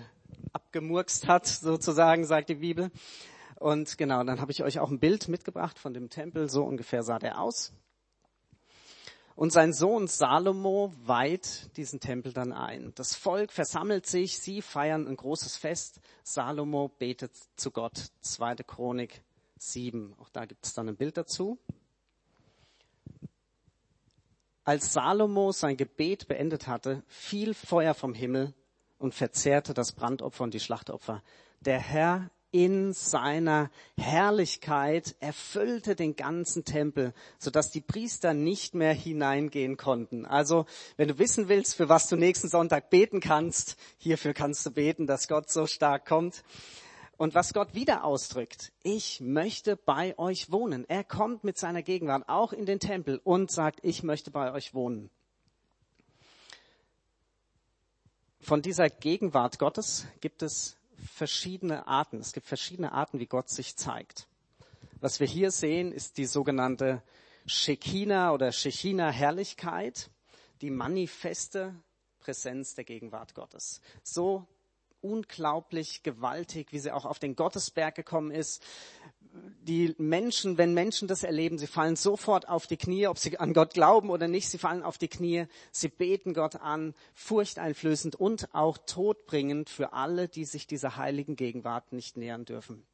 abgemurkst 0.51 1.27
hat, 1.27 1.47
sozusagen, 1.47 2.25
sagt 2.25 2.49
die 2.49 2.55
Bibel. 2.55 2.91
Und 3.63 3.97
genau, 3.97 4.25
dann 4.25 4.41
habe 4.41 4.51
ich 4.51 4.61
euch 4.61 4.79
auch 4.79 4.91
ein 4.91 4.99
Bild 4.99 5.29
mitgebracht 5.29 5.79
von 5.79 5.93
dem 5.93 6.09
Tempel. 6.09 6.49
So 6.49 6.65
ungefähr 6.65 7.01
sah 7.01 7.17
der 7.17 7.39
aus. 7.39 7.71
Und 9.37 9.53
sein 9.53 9.71
Sohn 9.71 10.07
Salomo 10.07 10.91
weiht 11.05 11.69
diesen 11.77 12.01
Tempel 12.01 12.33
dann 12.33 12.51
ein. 12.51 12.91
Das 12.95 13.15
Volk 13.15 13.53
versammelt 13.53 14.05
sich, 14.05 14.37
sie 14.37 14.61
feiern 14.61 15.07
ein 15.07 15.15
großes 15.15 15.55
Fest. 15.55 16.01
Salomo 16.23 16.89
betet 16.99 17.31
zu 17.55 17.71
Gott. 17.71 18.09
Zweite 18.19 18.65
Chronik 18.65 19.23
7. 19.59 20.13
Auch 20.19 20.27
da 20.27 20.43
gibt 20.43 20.65
es 20.65 20.73
dann 20.73 20.89
ein 20.89 20.97
Bild 20.97 21.15
dazu. 21.15 21.57
Als 24.65 24.91
Salomo 24.91 25.53
sein 25.53 25.77
Gebet 25.77 26.27
beendet 26.27 26.67
hatte, 26.67 27.01
fiel 27.07 27.53
Feuer 27.53 27.93
vom 27.93 28.13
Himmel 28.13 28.53
und 28.97 29.13
verzehrte 29.13 29.73
das 29.73 29.93
Brandopfer 29.93 30.43
und 30.43 30.53
die 30.53 30.59
Schlachtopfer. 30.59 31.23
Der 31.61 31.79
Herr 31.79 32.29
in 32.53 32.93
seiner 32.93 33.71
Herrlichkeit 33.97 35.15
erfüllte 35.19 35.95
den 35.95 36.15
ganzen 36.15 36.63
Tempel, 36.63 37.13
sodass 37.39 37.71
die 37.71 37.81
Priester 37.81 38.35
nicht 38.35 38.75
mehr 38.75 38.93
hineingehen 38.93 39.75
konnten. 39.75 40.27
Also, 40.27 40.67
wenn 40.95 41.07
du 41.07 41.17
wissen 41.17 41.49
willst, 41.49 41.73
für 41.73 41.89
was 41.89 42.07
du 42.07 42.15
nächsten 42.15 42.49
Sonntag 42.49 42.91
beten 42.91 43.21
kannst, 43.21 43.75
hierfür 43.97 44.35
kannst 44.35 44.63
du 44.67 44.71
beten, 44.71 45.07
dass 45.07 45.27
Gott 45.27 45.49
so 45.49 45.65
stark 45.65 46.05
kommt. 46.05 46.43
Und 47.17 47.33
was 47.33 47.53
Gott 47.53 47.73
wieder 47.73 48.03
ausdrückt, 48.03 48.71
ich 48.83 49.19
möchte 49.19 49.75
bei 49.75 50.17
euch 50.19 50.51
wohnen. 50.51 50.85
Er 50.87 51.03
kommt 51.03 51.43
mit 51.43 51.57
seiner 51.57 51.81
Gegenwart 51.81 52.29
auch 52.29 52.53
in 52.53 52.67
den 52.67 52.79
Tempel 52.79 53.19
und 53.23 53.51
sagt, 53.51 53.79
ich 53.81 54.03
möchte 54.03 54.29
bei 54.29 54.51
euch 54.53 54.75
wohnen. 54.75 55.09
Von 58.41 58.61
dieser 58.61 58.89
Gegenwart 58.89 59.57
Gottes 59.57 60.05
gibt 60.21 60.43
es 60.43 60.75
verschiedene 61.03 61.87
Arten. 61.87 62.17
Es 62.17 62.33
gibt 62.33 62.47
verschiedene 62.47 62.91
Arten, 62.91 63.19
wie 63.19 63.27
Gott 63.27 63.49
sich 63.49 63.75
zeigt. 63.75 64.27
Was 64.99 65.19
wir 65.19 65.27
hier 65.27 65.51
sehen, 65.51 65.91
ist 65.91 66.17
die 66.17 66.25
sogenannte 66.25 67.01
Shekinah 67.45 68.31
oder 68.31 68.51
Shechina 68.51 69.09
Herrlichkeit, 69.09 70.09
die 70.61 70.69
manifeste 70.69 71.75
Präsenz 72.19 72.75
der 72.75 72.85
Gegenwart 72.85 73.35
Gottes. 73.35 73.81
So 74.01 74.47
unglaublich 75.01 76.03
gewaltig, 76.03 76.71
wie 76.71 76.79
sie 76.79 76.91
auch 76.93 77.05
auf 77.05 77.19
den 77.19 77.35
Gottesberg 77.35 77.93
gekommen 77.95 78.31
ist, 78.31 78.63
die 79.61 79.95
Menschen, 79.97 80.57
wenn 80.57 80.73
Menschen 80.73 81.07
das 81.07 81.23
erleben, 81.23 81.57
sie 81.57 81.67
fallen 81.67 81.95
sofort 81.95 82.47
auf 82.47 82.67
die 82.67 82.77
Knie, 82.77 83.07
ob 83.07 83.17
sie 83.17 83.37
an 83.39 83.53
Gott 83.53 83.73
glauben 83.73 84.09
oder 84.09 84.27
nicht, 84.27 84.49
sie 84.49 84.57
fallen 84.57 84.83
auf 84.83 84.97
die 84.97 85.07
Knie, 85.07 85.45
sie 85.71 85.89
beten 85.89 86.33
Gott 86.33 86.57
an, 86.57 86.93
furchteinflößend 87.13 88.15
und 88.15 88.53
auch 88.53 88.77
todbringend 88.77 89.69
für 89.69 89.93
alle, 89.93 90.27
die 90.27 90.45
sich 90.45 90.67
dieser 90.67 90.97
heiligen 90.97 91.35
Gegenwart 91.35 91.93
nicht 91.93 92.17
nähern 92.17 92.45
dürfen. 92.45 92.85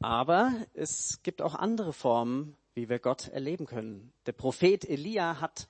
Aber 0.00 0.52
es 0.74 1.20
gibt 1.22 1.42
auch 1.42 1.54
andere 1.54 1.92
Formen, 1.92 2.56
wie 2.74 2.88
wir 2.88 2.98
Gott 2.98 3.28
erleben 3.28 3.66
können. 3.66 4.12
Der 4.26 4.32
Prophet 4.32 4.88
Elia 4.88 5.40
hat 5.40 5.68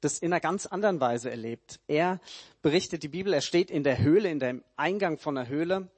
das 0.00 0.18
in 0.18 0.32
einer 0.32 0.40
ganz 0.40 0.66
anderen 0.66 1.00
Weise 1.00 1.30
erlebt. 1.30 1.80
Er 1.86 2.20
berichtet 2.62 3.02
die 3.02 3.08
Bibel, 3.08 3.32
er 3.32 3.40
steht 3.40 3.70
in 3.70 3.84
der 3.84 3.98
Höhle, 3.98 4.30
in 4.30 4.40
dem 4.40 4.64
Eingang 4.76 5.18
von 5.18 5.34
der 5.36 5.48
Höhle 5.48 5.90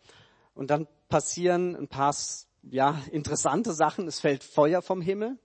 und 0.54 0.70
dann 0.70 0.86
passieren 1.10 1.76
ein 1.76 1.88
paar 1.88 2.14
ja, 2.62 3.02
interessante 3.10 3.74
Sachen. 3.74 4.06
Es 4.06 4.20
fällt 4.20 4.42
Feuer 4.42 4.80
vom 4.80 5.02
Himmel. 5.02 5.38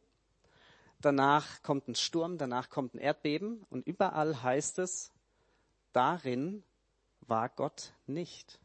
Danach 1.01 1.61
kommt 1.61 1.89
ein 1.89 1.95
Sturm, 1.95 2.37
danach 2.37 2.69
kommt 2.69 2.93
ein 2.93 2.99
Erdbeben 2.99 3.65
und 3.69 3.85
überall 3.85 4.41
heißt 4.41 4.79
es, 4.79 5.11
darin 5.91 6.63
war 7.21 7.49
Gott 7.49 7.93
nicht. 8.07 8.59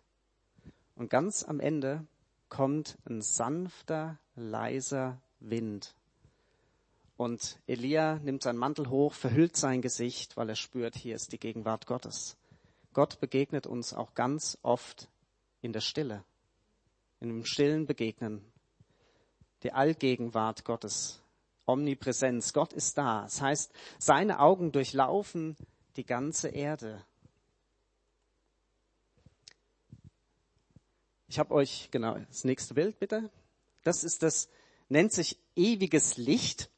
Und 0.95 1.11
ganz 1.11 1.43
am 1.43 1.59
Ende 1.59 2.07
kommt 2.49 2.99
ein 3.09 3.21
sanfter, 3.21 4.19
leiser 4.37 5.21
Wind. 5.41 5.95
Und 7.17 7.59
Elia 7.67 8.19
nimmt 8.21 8.43
seinen 8.43 8.59
Mantel 8.59 8.89
hoch, 8.89 9.13
verhüllt 9.13 9.57
sein 9.57 9.83
Gesicht, 9.83 10.37
weil 10.37 10.49
er 10.49 10.57
spürt, 10.57 10.95
hier 10.95 11.17
ist 11.17 11.33
die 11.33 11.39
Gegenwart 11.39 11.87
Gottes. 11.87 12.37
Gott 12.95 13.21
begegnet 13.21 13.67
uns 13.67 13.93
auch 13.93 14.15
ganz 14.15 14.57
oft 14.63 15.09
in 15.61 15.73
der 15.73 15.81
Stille 15.81 16.25
in 17.21 17.29
einem 17.29 17.45
stillen 17.45 17.87
Begegnen. 17.87 18.43
Die 19.63 19.73
Allgegenwart 19.73 20.65
Gottes, 20.65 21.23
Omnipräsenz, 21.67 22.53
Gott 22.53 22.73
ist 22.73 22.97
da. 22.97 23.23
Das 23.23 23.41
heißt, 23.41 23.73
seine 23.99 24.41
Augen 24.41 24.73
durchlaufen 24.73 25.57
die 25.97 26.07
ganze 26.07 26.49
Erde. 26.49 27.05
Ich 31.29 31.39
habe 31.39 31.55
euch, 31.55 31.91
genau, 31.91 32.19
das 32.29 32.45
nächste 32.45 32.75
Bild 32.75 32.99
bitte. 32.99 33.31
Das 33.85 34.03
ist 34.03 34.23
das, 34.23 34.49
nennt 34.89 35.13
sich 35.13 35.39
ewiges 35.55 36.17
Licht. 36.17 36.71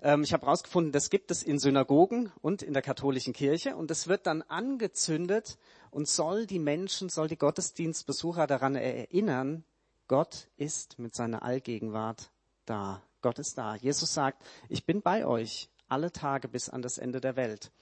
Ähm, 0.00 0.22
ich 0.22 0.32
habe 0.32 0.46
herausgefunden, 0.46 0.92
das 0.92 1.10
gibt 1.10 1.30
es 1.30 1.42
in 1.42 1.58
Synagogen 1.58 2.32
und 2.40 2.62
in 2.62 2.72
der 2.72 2.82
katholischen 2.82 3.34
Kirche 3.34 3.76
und 3.76 3.90
es 3.90 4.08
wird 4.08 4.26
dann 4.26 4.42
angezündet 4.42 5.58
und 5.90 6.08
soll 6.08 6.46
die 6.46 6.58
Menschen, 6.58 7.08
soll 7.08 7.28
die 7.28 7.38
Gottesdienstbesucher 7.38 8.46
daran 8.46 8.74
erinnern, 8.74 9.64
Gott 10.08 10.48
ist 10.56 10.98
mit 10.98 11.14
seiner 11.14 11.42
Allgegenwart 11.42 12.30
da. 12.66 13.02
Gott 13.22 13.38
ist 13.38 13.56
da. 13.56 13.74
Jesus 13.76 14.12
sagt, 14.12 14.44
ich 14.68 14.84
bin 14.84 15.00
bei 15.00 15.26
euch 15.26 15.70
alle 15.88 16.12
Tage 16.12 16.48
bis 16.48 16.68
an 16.68 16.82
das 16.82 16.98
Ende 16.98 17.20
der 17.20 17.36
Welt. 17.36 17.72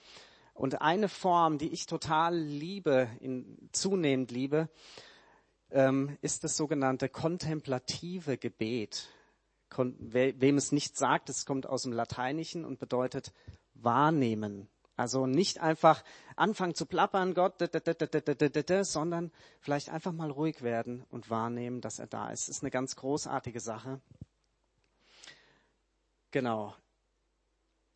Und 0.55 0.83
eine 0.83 1.09
Form, 1.09 1.59
die 1.59 1.73
ich 1.73 1.87
total 1.87 2.37
liebe, 2.37 3.09
in, 3.21 3.69
zunehmend 3.73 4.31
liebe, 4.31 4.69
ähm, 5.71 6.17
ist 6.21 6.45
das 6.45 6.57
sogenannte 6.57 7.09
kontemplative 7.09 8.39
Gebet. 8.39 9.09
Kon 9.71 9.97
wem 9.99 10.59
es 10.59 10.71
nicht 10.71 10.97
sagt, 10.97 11.31
es 11.31 11.47
kommt 11.47 11.67
aus 11.67 11.83
dem 11.83 11.93
Lateinischen 11.93 12.65
und 12.65 12.79
bedeutet 12.79 13.33
wahrnehmen. 13.75 14.69
Also 14.97 15.27
nicht 15.27 15.61
einfach 15.61 16.05
anfangen 16.37 16.75
zu 16.75 16.87
plappern, 16.87 17.35
Gott, 17.35 17.55
sondern 18.83 19.33
vielleicht 19.61 19.89
einfach 19.89 20.13
mal 20.13 20.31
ruhig 20.31 20.63
werden 20.63 21.05
und 21.11 21.31
wahrnehmen, 21.31 21.81
dass 21.81 21.99
er 21.99 22.07
da 22.07 22.31
ist. 22.31 22.49
Das 22.49 22.57
ist 22.57 22.63
eine 22.63 22.71
ganz 22.71 22.97
großartige 22.97 23.61
Sache. 23.61 24.01
Genau. 26.31 26.75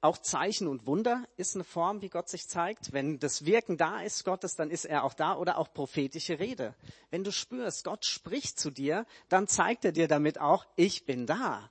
Auch 0.00 0.18
Zeichen 0.18 0.68
und 0.68 0.86
Wunder 0.86 1.26
ist 1.36 1.54
eine 1.54 1.64
Form, 1.64 2.00
wie 2.00 2.10
Gott 2.10 2.28
sich 2.28 2.48
zeigt. 2.48 2.92
Wenn 2.92 3.18
das 3.18 3.44
Wirken 3.44 3.76
da 3.76 4.02
ist 4.02 4.24
Gottes, 4.24 4.54
dann 4.54 4.70
ist 4.70 4.84
er 4.84 5.04
auch 5.04 5.14
da 5.14 5.36
oder 5.36 5.58
auch 5.58 5.72
prophetische 5.72 6.38
Rede. 6.38 6.74
Wenn 7.10 7.24
du 7.24 7.32
spürst, 7.32 7.84
Gott 7.84 8.04
spricht 8.04 8.60
zu 8.60 8.70
dir, 8.70 9.06
dann 9.28 9.48
zeigt 9.48 9.84
er 9.84 9.92
dir 9.92 10.06
damit 10.06 10.38
auch, 10.38 10.66
ich 10.76 11.06
bin 11.06 11.26
da. 11.26 11.70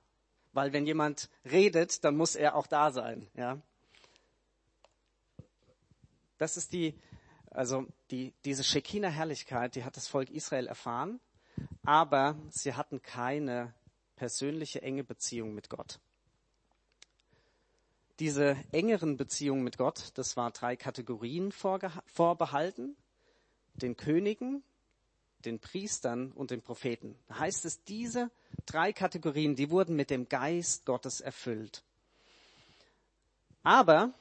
Weil 0.53 0.73
wenn 0.73 0.85
jemand 0.85 1.29
redet, 1.45 2.03
dann 2.03 2.17
muss 2.17 2.35
er 2.35 2.55
auch 2.55 2.67
da 2.67 2.91
sein, 2.91 3.27
ja. 3.35 3.61
Das 6.37 6.57
ist 6.57 6.73
die, 6.73 6.93
also 7.49 7.85
die, 8.11 8.33
diese 8.43 8.63
Shekinah-Herrlichkeit, 8.63 9.75
die 9.75 9.83
hat 9.83 9.95
das 9.95 10.07
Volk 10.07 10.29
Israel 10.29 10.67
erfahren, 10.67 11.19
aber 11.83 12.35
sie 12.49 12.73
hatten 12.73 13.01
keine 13.01 13.73
persönliche 14.15 14.81
enge 14.81 15.03
Beziehung 15.03 15.53
mit 15.53 15.69
Gott. 15.69 15.99
Diese 18.19 18.57
engeren 18.71 19.17
Beziehungen 19.17 19.63
mit 19.63 19.77
Gott, 19.77 20.11
das 20.15 20.37
war 20.37 20.51
drei 20.51 20.75
Kategorien 20.75 21.51
vorbehalten, 21.51 22.95
den 23.73 23.97
Königen, 23.97 24.63
den 25.43 25.59
Priestern 25.59 26.31
und 26.31 26.51
den 26.51 26.61
Propheten. 26.61 27.17
Da 27.27 27.39
heißt 27.39 27.65
es, 27.65 27.83
diese 27.83 28.31
drei 28.65 28.93
Kategorien, 28.93 29.55
die 29.55 29.69
wurden 29.69 29.95
mit 29.95 30.09
dem 30.09 30.29
Geist 30.29 30.85
Gottes 30.85 31.19
erfüllt. 31.19 31.83
Aber 33.63 34.13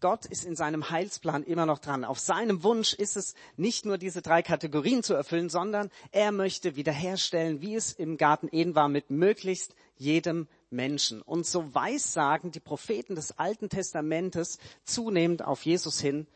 Gott 0.00 0.26
ist 0.26 0.44
in 0.44 0.56
seinem 0.56 0.90
Heilsplan 0.90 1.44
immer 1.44 1.66
noch 1.66 1.78
dran. 1.78 2.04
Auf 2.04 2.18
seinem 2.18 2.62
Wunsch 2.62 2.94
ist 2.94 3.16
es 3.16 3.34
nicht 3.56 3.84
nur 3.84 3.98
diese 3.98 4.22
drei 4.22 4.42
Kategorien 4.42 5.02
zu 5.02 5.14
erfüllen, 5.14 5.50
sondern 5.50 5.90
er 6.10 6.32
möchte 6.32 6.76
wiederherstellen, 6.76 7.60
wie 7.60 7.74
es 7.74 7.92
im 7.92 8.16
Garten 8.16 8.48
Eden 8.50 8.74
war, 8.74 8.88
mit 8.88 9.10
möglichst 9.10 9.74
jedem 9.96 10.48
Menschen. 10.70 11.20
Und 11.20 11.46
so 11.46 11.74
weissagen 11.74 12.50
die 12.50 12.60
Propheten 12.60 13.14
des 13.14 13.38
Alten 13.38 13.68
Testamentes 13.68 14.58
zunehmend 14.84 15.44
auf 15.44 15.64
Jesus 15.64 16.00
hin, 16.00 16.26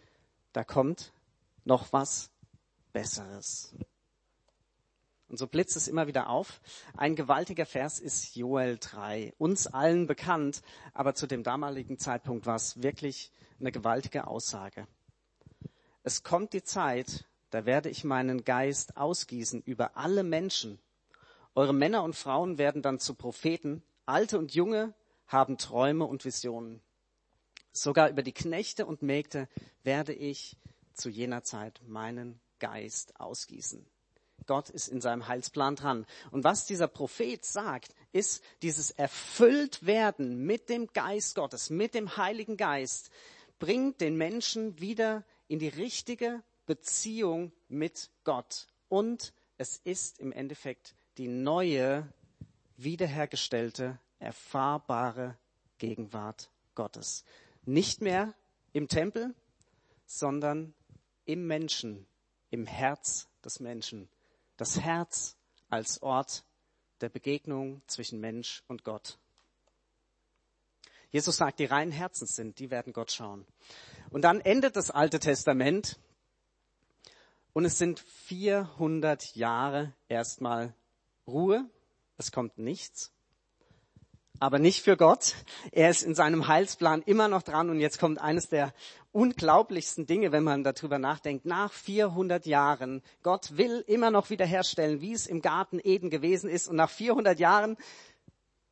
da 0.53 0.63
kommt 0.63 1.13
noch 1.65 1.93
was 1.93 2.31
Besseres. 2.93 3.75
Und 5.29 5.39
so 5.39 5.47
blitzt 5.47 5.77
es 5.77 5.89
immer 5.89 6.07
wieder 6.07 6.29
auf. 6.29 6.61
Ein 6.97 7.17
gewaltiger 7.17 7.67
Vers 7.67 7.99
ist 7.99 8.37
Joel 8.37 8.79
3. 8.79 9.33
Uns 9.39 9.67
allen 9.67 10.07
bekannt, 10.07 10.63
aber 10.93 11.15
zu 11.15 11.27
dem 11.27 11.43
damaligen 11.43 11.99
Zeitpunkt 11.99 12.47
war 12.47 12.57
es 12.57 12.83
wirklich 12.83 13.33
eine 13.61 13.73
gewaltige 13.73 14.27
Aussage. 14.27 14.87
Es 16.03 16.23
kommt 16.23 16.53
die 16.53 16.63
Zeit, 16.63 17.25
da 17.51 17.67
werde 17.67 17.89
ich 17.89 18.05
meinen 18.05 18.45
Geist 18.45 18.97
ausgießen 18.97 19.63
über 19.63 19.97
alle 19.97 20.23
Menschen. 20.23 20.79
Eure 21.55 21.73
Männer 21.73 22.03
und 22.03 22.17
Frauen 22.17 22.59
werden 22.59 22.83
dann 22.83 22.99
zu 22.99 23.15
Propheten, 23.15 23.83
Alte 24.07 24.39
und 24.39 24.55
Junge 24.55 24.93
haben 25.27 25.57
Träume 25.57 26.05
und 26.05 26.25
Visionen. 26.25 26.83
Sogar 27.73 28.11
über 28.11 28.23
die 28.23 28.33
Knechte 28.33 28.87
und 28.87 29.03
Mägde 29.03 29.49
werde 29.83 30.13
ich 30.13 30.57
zu 30.93 31.09
jener 31.09 31.43
Zeit 31.43 31.81
meinen 31.87 32.41
Geist 32.59 33.19
ausgießen. 33.19 33.87
Gott 34.47 34.69
ist 34.69 34.89
in 34.89 35.01
seinem 35.01 35.27
Heilsplan 35.27 35.77
dran. 35.77 36.07
Und 36.31 36.45
was 36.45 36.67
dieser 36.67 36.89
Prophet 36.89 37.45
sagt, 37.45 37.95
ist 38.13 38.43
dieses 38.63 38.91
Erfülltwerden 38.91 40.45
mit 40.45 40.69
dem 40.69 40.89
Geist 40.93 41.35
Gottes, 41.35 41.71
mit 41.71 41.95
dem 41.95 42.17
Heiligen 42.17 42.57
Geist, 42.57 43.11
bringt 43.65 44.03
den 44.03 44.19
Menschen 44.19 44.79
wieder 44.79 45.25
in 45.49 45.59
die 45.59 45.69
richtige 45.69 46.43
Beziehung 46.67 47.51
mit 47.69 48.11
Gott. 48.23 48.67
Und 48.91 49.33
es 49.57 49.79
ist 49.85 50.19
im 50.21 50.33
Endeffekt 50.33 50.95
die 51.17 51.29
neue, 51.29 52.07
wiederhergestellte, 52.77 53.99
erfahrbare 54.19 55.39
Gegenwart 55.79 56.51
Gottes. 56.75 57.25
Nicht 57.65 58.03
mehr 58.03 58.35
im 58.75 58.87
Tempel, 58.87 59.35
sondern 60.05 60.75
im 61.25 61.47
Menschen, 61.47 62.05
im 62.51 62.67
Herz 62.67 63.29
des 63.43 63.61
Menschen. 63.61 64.11
Das 64.59 64.79
Herz 64.79 65.39
als 65.71 66.03
Ort 66.03 66.45
der 67.01 67.09
Begegnung 67.09 67.81
zwischen 67.87 68.21
Mensch 68.21 68.63
und 68.69 68.85
Gott. 68.85 69.17
Jesus 71.15 71.37
sagt, 71.37 71.61
die 71.61 71.65
reinen 71.65 71.93
Herzens 71.93 72.35
sind, 72.35 72.59
die 72.59 72.71
werden 72.71 72.93
Gott 72.93 73.13
schauen. 73.13 73.47
Und 74.11 74.23
dann 74.23 74.41
endet 74.41 74.75
das 74.75 74.91
Alte 74.91 75.21
Testament 75.21 75.99
und 77.53 77.65
es 77.65 77.79
sind 77.79 78.01
400 78.01 79.37
Jahre 79.37 79.95
erstmal 80.09 80.75
Ruhe. 81.27 81.65
Es 82.19 82.33
kommt 82.33 82.59
nichts 82.59 83.15
aber 84.41 84.59
nicht 84.59 84.83
für 84.83 84.97
Gott. 84.97 85.35
Er 85.73 85.91
ist 85.91 86.03
in 86.03 86.15
seinem 86.15 86.49
Heilsplan 86.49 87.03
immer 87.03 87.29
noch 87.29 87.43
dran 87.43 87.71
und 87.71 87.81
jetzt 87.81 87.99
kommt 87.99 88.21
eines 88.21 88.49
der 88.49 88.75
unglaublichsten 89.13 90.07
Dinge, 90.07 90.33
wenn 90.33 90.43
man 90.43 90.65
darüber 90.65 90.99
nachdenkt. 90.99 91.47
Nach 91.47 91.73
400 91.73 92.45
Jahren, 92.47 93.03
Gott 93.23 93.57
will 93.57 93.85
immer 93.87 94.11
noch 94.11 94.31
wiederherstellen, 94.31 95.01
wie 95.01 95.13
es 95.13 95.27
im 95.27 95.41
Garten 95.41 95.81
Eden 95.83 96.11
gewesen 96.11 96.51
ist 96.51 96.69
und 96.69 96.77
nach 96.77 96.91
400 96.91 97.39
Jahren 97.39 97.77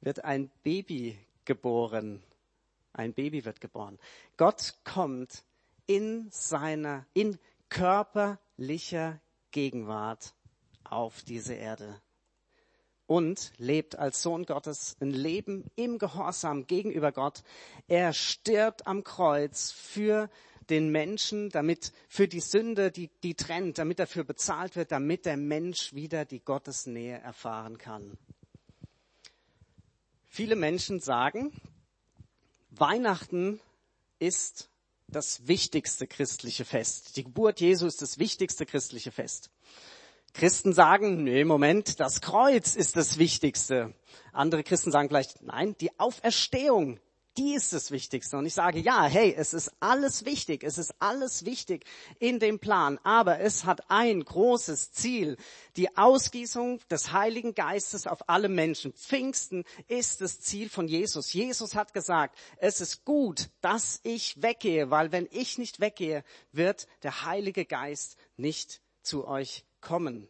wird 0.00 0.24
ein 0.24 0.50
Baby 0.62 1.18
geboren. 1.44 2.22
Ein 2.92 3.14
Baby 3.14 3.44
wird 3.44 3.60
geboren. 3.60 3.98
Gott 4.36 4.74
kommt 4.84 5.44
in 5.86 6.28
seiner, 6.30 7.06
in 7.14 7.38
körperlicher 7.68 9.20
Gegenwart 9.50 10.34
auf 10.84 11.22
diese 11.22 11.54
Erde 11.54 12.00
und 13.06 13.52
lebt 13.58 13.98
als 13.98 14.22
Sohn 14.22 14.44
Gottes 14.44 14.96
ein 15.00 15.10
Leben 15.10 15.64
im 15.76 15.98
Gehorsam 15.98 16.66
gegenüber 16.66 17.12
Gott. 17.12 17.42
Er 17.88 18.12
stirbt 18.12 18.86
am 18.86 19.04
Kreuz 19.04 19.70
für 19.72 20.30
den 20.70 20.90
Menschen, 20.90 21.50
damit 21.50 21.92
für 22.08 22.28
die 22.28 22.40
Sünde, 22.40 22.90
die, 22.90 23.10
die 23.22 23.34
trennt, 23.34 23.78
damit 23.78 23.98
dafür 23.98 24.24
bezahlt 24.24 24.76
wird, 24.76 24.92
damit 24.92 25.26
der 25.26 25.36
Mensch 25.36 25.92
wieder 25.92 26.24
die 26.24 26.40
Gottesnähe 26.40 27.18
erfahren 27.18 27.78
kann. 27.78 28.16
Viele 30.26 30.56
Menschen 30.56 31.00
sagen, 31.00 31.52
Weihnachten 32.74 33.60
ist 34.18 34.70
das 35.06 35.46
wichtigste 35.46 36.06
christliche 36.06 36.64
Fest. 36.64 37.16
Die 37.16 37.24
Geburt 37.24 37.60
Jesu 37.60 37.86
ist 37.86 38.00
das 38.00 38.18
wichtigste 38.18 38.64
christliche 38.64 39.12
Fest. 39.12 39.50
Christen 40.32 40.72
sagen, 40.72 41.22
nee, 41.22 41.44
Moment, 41.44 42.00
das 42.00 42.22
Kreuz 42.22 42.74
ist 42.74 42.96
das 42.96 43.18
Wichtigste. 43.18 43.94
Andere 44.32 44.62
Christen 44.64 44.90
sagen 44.90 45.08
vielleicht, 45.08 45.42
nein, 45.42 45.76
die 45.80 45.98
Auferstehung, 46.00 46.98
die 47.38 47.54
ist 47.54 47.72
das 47.72 47.90
Wichtigste. 47.90 48.36
Und 48.36 48.46
ich 48.46 48.54
sage, 48.54 48.78
ja, 48.78 49.04
hey, 49.04 49.34
es 49.36 49.54
ist 49.54 49.72
alles 49.80 50.24
wichtig, 50.24 50.62
es 50.64 50.78
ist 50.78 50.94
alles 50.98 51.44
wichtig 51.44 51.84
in 52.18 52.38
dem 52.38 52.58
Plan, 52.58 52.98
aber 53.04 53.40
es 53.40 53.64
hat 53.64 53.90
ein 53.90 54.24
großes 54.24 54.92
Ziel, 54.92 55.36
die 55.76 55.96
Ausgießung 55.96 56.80
des 56.90 57.12
Heiligen 57.12 57.54
Geistes 57.54 58.06
auf 58.06 58.28
alle 58.28 58.48
Menschen. 58.48 58.92
Pfingsten 58.92 59.64
ist 59.88 60.20
das 60.20 60.40
Ziel 60.40 60.68
von 60.68 60.88
Jesus. 60.88 61.32
Jesus 61.32 61.74
hat 61.74 61.94
gesagt, 61.94 62.38
es 62.58 62.80
ist 62.80 63.04
gut, 63.04 63.48
dass 63.60 64.00
ich 64.02 64.42
weggehe, 64.42 64.90
weil 64.90 65.12
wenn 65.12 65.28
ich 65.30 65.58
nicht 65.58 65.80
weggehe, 65.80 66.24
wird 66.52 66.86
der 67.02 67.24
Heilige 67.24 67.64
Geist 67.64 68.16
nicht 68.36 68.80
zu 69.02 69.26
euch 69.26 69.64
kommen. 69.80 70.28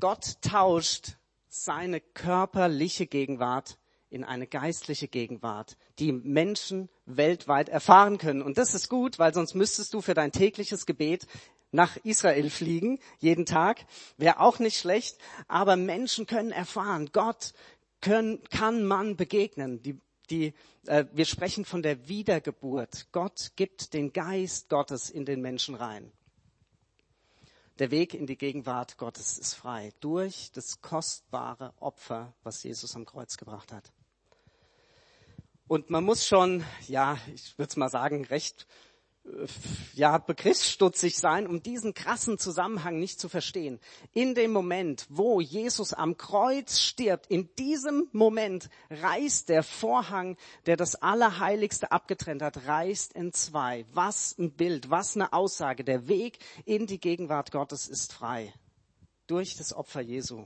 Gott 0.00 0.36
tauscht 0.42 1.16
seine 1.48 2.00
körperliche 2.00 3.06
Gegenwart 3.06 3.78
in 4.12 4.24
eine 4.24 4.46
geistliche 4.46 5.08
Gegenwart, 5.08 5.76
die 5.98 6.12
Menschen 6.12 6.90
weltweit 7.06 7.68
erfahren 7.68 8.18
können. 8.18 8.42
Und 8.42 8.58
das 8.58 8.74
ist 8.74 8.88
gut, 8.88 9.18
weil 9.18 9.32
sonst 9.32 9.54
müsstest 9.54 9.94
du 9.94 10.02
für 10.02 10.14
dein 10.14 10.32
tägliches 10.32 10.84
Gebet 10.84 11.26
nach 11.70 11.96
Israel 12.04 12.50
fliegen, 12.50 12.98
jeden 13.18 13.46
Tag. 13.46 13.86
Wäre 14.18 14.40
auch 14.40 14.58
nicht 14.58 14.78
schlecht. 14.78 15.16
Aber 15.48 15.76
Menschen 15.76 16.26
können 16.26 16.52
erfahren, 16.52 17.08
Gott 17.12 17.54
können, 18.02 18.42
kann 18.50 18.84
man 18.84 19.16
begegnen. 19.16 19.82
Die, 19.82 19.98
die, 20.28 20.52
äh, 20.86 21.06
wir 21.12 21.24
sprechen 21.24 21.64
von 21.64 21.82
der 21.82 22.08
Wiedergeburt. 22.08 23.06
Gott 23.12 23.52
gibt 23.56 23.94
den 23.94 24.12
Geist 24.12 24.68
Gottes 24.68 25.08
in 25.08 25.24
den 25.24 25.40
Menschen 25.40 25.74
rein. 25.74 26.12
Der 27.78 27.90
Weg 27.90 28.12
in 28.12 28.26
die 28.26 28.36
Gegenwart 28.36 28.98
Gottes 28.98 29.38
ist 29.38 29.54
frei 29.54 29.94
durch 30.00 30.52
das 30.52 30.82
kostbare 30.82 31.72
Opfer, 31.80 32.34
was 32.42 32.62
Jesus 32.62 32.94
am 32.94 33.06
Kreuz 33.06 33.38
gebracht 33.38 33.72
hat. 33.72 33.90
Und 35.72 35.88
man 35.88 36.04
muss 36.04 36.26
schon, 36.26 36.62
ja, 36.86 37.16
ich 37.34 37.56
würde 37.56 37.70
es 37.70 37.76
mal 37.78 37.88
sagen, 37.88 38.26
recht 38.26 38.66
ja, 39.94 40.18
begriffsstutzig 40.18 41.16
sein, 41.16 41.46
um 41.46 41.62
diesen 41.62 41.94
krassen 41.94 42.36
Zusammenhang 42.38 42.98
nicht 42.98 43.18
zu 43.18 43.30
verstehen. 43.30 43.80
In 44.12 44.34
dem 44.34 44.52
Moment, 44.52 45.06
wo 45.08 45.40
Jesus 45.40 45.94
am 45.94 46.18
Kreuz 46.18 46.78
stirbt, 46.78 47.28
in 47.28 47.48
diesem 47.54 48.06
Moment 48.12 48.68
reißt 48.90 49.48
der 49.48 49.62
Vorhang, 49.62 50.36
der 50.66 50.76
das 50.76 50.96
Allerheiligste 50.96 51.90
abgetrennt 51.90 52.42
hat, 52.42 52.66
reißt 52.66 53.14
in 53.14 53.32
zwei. 53.32 53.86
Was 53.94 54.36
ein 54.38 54.52
Bild, 54.52 54.90
was 54.90 55.16
eine 55.16 55.32
Aussage. 55.32 55.84
Der 55.84 56.06
Weg 56.06 56.38
in 56.66 56.86
die 56.86 57.00
Gegenwart 57.00 57.50
Gottes 57.50 57.88
ist 57.88 58.12
frei. 58.12 58.52
Durch 59.26 59.56
das 59.56 59.72
Opfer 59.72 60.02
Jesu. 60.02 60.44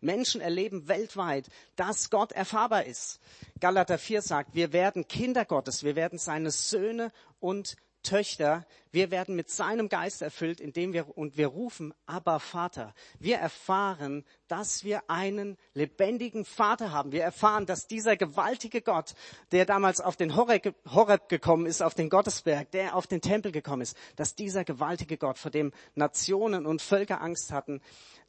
Menschen 0.00 0.40
erleben 0.40 0.88
weltweit, 0.88 1.48
dass 1.76 2.10
Gott 2.10 2.32
erfahrbar 2.32 2.84
ist. 2.84 3.20
Galater 3.60 3.98
4 3.98 4.22
sagt, 4.22 4.54
wir 4.54 4.72
werden 4.72 5.08
Kinder 5.08 5.44
Gottes, 5.44 5.84
wir 5.84 5.96
werden 5.96 6.18
seine 6.18 6.50
Söhne 6.50 7.12
und 7.40 7.76
Töchter, 8.04 8.64
wir 8.92 9.10
werden 9.10 9.34
mit 9.34 9.50
seinem 9.50 9.88
Geist 9.88 10.22
erfüllt, 10.22 10.60
indem 10.60 10.92
wir, 10.92 11.18
und 11.18 11.36
wir 11.36 11.48
rufen, 11.48 11.92
aber 12.06 12.38
Vater. 12.38 12.94
Wir 13.18 13.38
erfahren, 13.38 14.24
dass 14.46 14.84
wir 14.84 15.10
einen 15.10 15.58
lebendigen 15.72 16.44
Vater 16.44 16.92
haben. 16.92 17.10
Wir 17.10 17.24
erfahren, 17.24 17.66
dass 17.66 17.88
dieser 17.88 18.16
gewaltige 18.16 18.82
Gott, 18.82 19.14
der 19.50 19.64
damals 19.64 20.00
auf 20.00 20.16
den 20.16 20.36
Horeb 20.36 21.28
gekommen 21.28 21.66
ist, 21.66 21.82
auf 21.82 21.94
den 21.94 22.08
Gottesberg, 22.08 22.70
der 22.70 22.94
auf 22.94 23.08
den 23.08 23.20
Tempel 23.20 23.50
gekommen 23.50 23.82
ist, 23.82 23.96
dass 24.14 24.36
dieser 24.36 24.64
gewaltige 24.64 25.16
Gott, 25.16 25.38
vor 25.38 25.50
dem 25.50 25.72
Nationen 25.96 26.66
und 26.66 26.80
Völker 26.80 27.20
Angst 27.20 27.50
hatten, 27.50 27.80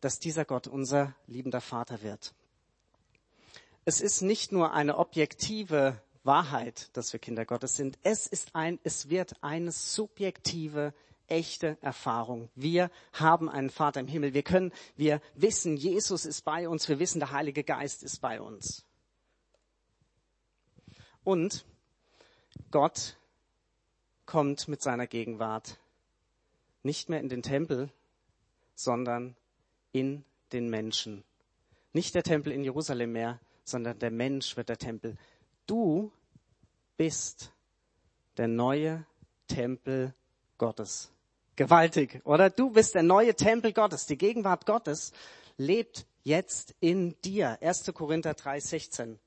dass 0.02 0.18
dieser 0.18 0.46
Gott 0.46 0.66
unser 0.66 1.14
liebender 1.28 1.62
Vater 1.62 2.02
wird. 2.02 2.34
Es 3.88 4.02
ist 4.02 4.22
nicht 4.22 4.52
nur 4.52 4.74
eine 4.74 4.98
objektive 4.98 6.02
Wahrheit, 6.26 6.90
dass 6.94 7.14
wir 7.14 7.20
Kinder 7.20 7.46
Gottes 7.46 7.76
sind. 7.76 7.98
Es 8.04 8.28
ist 8.28 8.56
ein, 8.56 8.80
es 8.84 9.10
wird 9.10 9.42
eine 9.44 9.72
subjektive, 9.72 10.94
echte 11.28 11.78
Erfahrung. 11.82 12.50
Wir 12.56 12.92
haben 13.14 13.50
einen 13.50 13.70
Vater 13.70 14.00
im 14.00 14.08
Himmel. 14.08 14.34
Wir 14.34 14.44
können, 14.44 14.72
wir 14.96 15.22
wissen, 15.36 15.78
Jesus 15.78 16.26
ist 16.26 16.44
bei 16.44 16.68
uns. 16.70 16.88
Wir 16.88 17.00
wissen, 17.00 17.20
der 17.20 17.32
Heilige 17.32 17.64
Geist 17.64 18.04
ist 18.04 18.22
bei 18.22 18.42
uns. 18.42 18.86
Und 21.24 21.66
Gott 22.72 23.18
kommt 24.26 24.68
mit 24.68 24.82
seiner 24.82 25.08
Gegenwart 25.08 25.80
nicht 26.84 27.10
mehr 27.10 27.20
in 27.20 27.30
den 27.30 27.42
Tempel, 27.42 27.90
sondern 28.76 29.36
in 29.92 30.24
den 30.52 30.70
Menschen. 30.70 31.24
Nicht 31.94 32.14
der 32.14 32.24
Tempel 32.24 32.52
in 32.52 32.64
Jerusalem 32.64 33.14
mehr, 33.14 33.40
sondern 33.64 33.98
der 33.98 34.12
Mensch 34.12 34.56
wird 34.58 34.70
der 34.70 34.78
Tempel. 34.78 35.18
Du 35.66 36.12
bist 36.98 37.52
der 38.38 38.48
neue 38.48 39.06
Tempel 39.48 40.14
Gottes. 40.58 41.12
Gewaltig, 41.56 42.22
oder? 42.26 42.50
Du 42.50 42.70
bist 42.72 42.96
der 42.96 43.04
neue 43.04 43.36
Tempel 43.36 43.72
Gottes. 43.74 44.06
Die 44.06 44.18
Gegenwart 44.18 44.66
Gottes 44.66 45.14
lebt 45.58 46.06
jetzt 46.24 46.76
in 46.80 47.20
dir. 47.22 47.58
1. 47.62 47.92
Korinther 47.94 48.34
3, 48.34 48.60
16. 48.60 49.20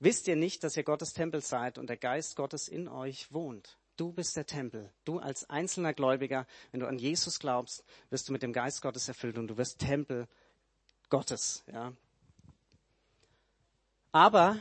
Wisst 0.00 0.26
ihr 0.28 0.36
nicht, 0.36 0.64
dass 0.64 0.76
ihr 0.76 0.82
Gottes 0.82 1.12
Tempel 1.12 1.42
seid 1.42 1.78
und 1.78 1.88
der 1.88 1.96
Geist 1.96 2.34
Gottes 2.34 2.68
in 2.68 2.88
euch 2.88 3.32
wohnt? 3.32 3.78
Du 3.96 4.12
bist 4.12 4.34
der 4.36 4.46
Tempel. 4.46 4.90
Du 5.04 5.18
als 5.18 5.48
einzelner 5.50 5.92
Gläubiger, 5.92 6.46
wenn 6.72 6.80
du 6.80 6.86
an 6.86 6.98
Jesus 6.98 7.38
glaubst, 7.38 7.84
wirst 8.08 8.28
du 8.28 8.32
mit 8.32 8.42
dem 8.42 8.54
Geist 8.54 8.80
Gottes 8.80 9.06
erfüllt 9.08 9.36
und 9.36 9.48
du 9.48 9.58
wirst 9.58 9.78
Tempel 9.78 10.26
Gottes, 11.10 11.62
ja. 11.70 11.92
Aber 14.10 14.58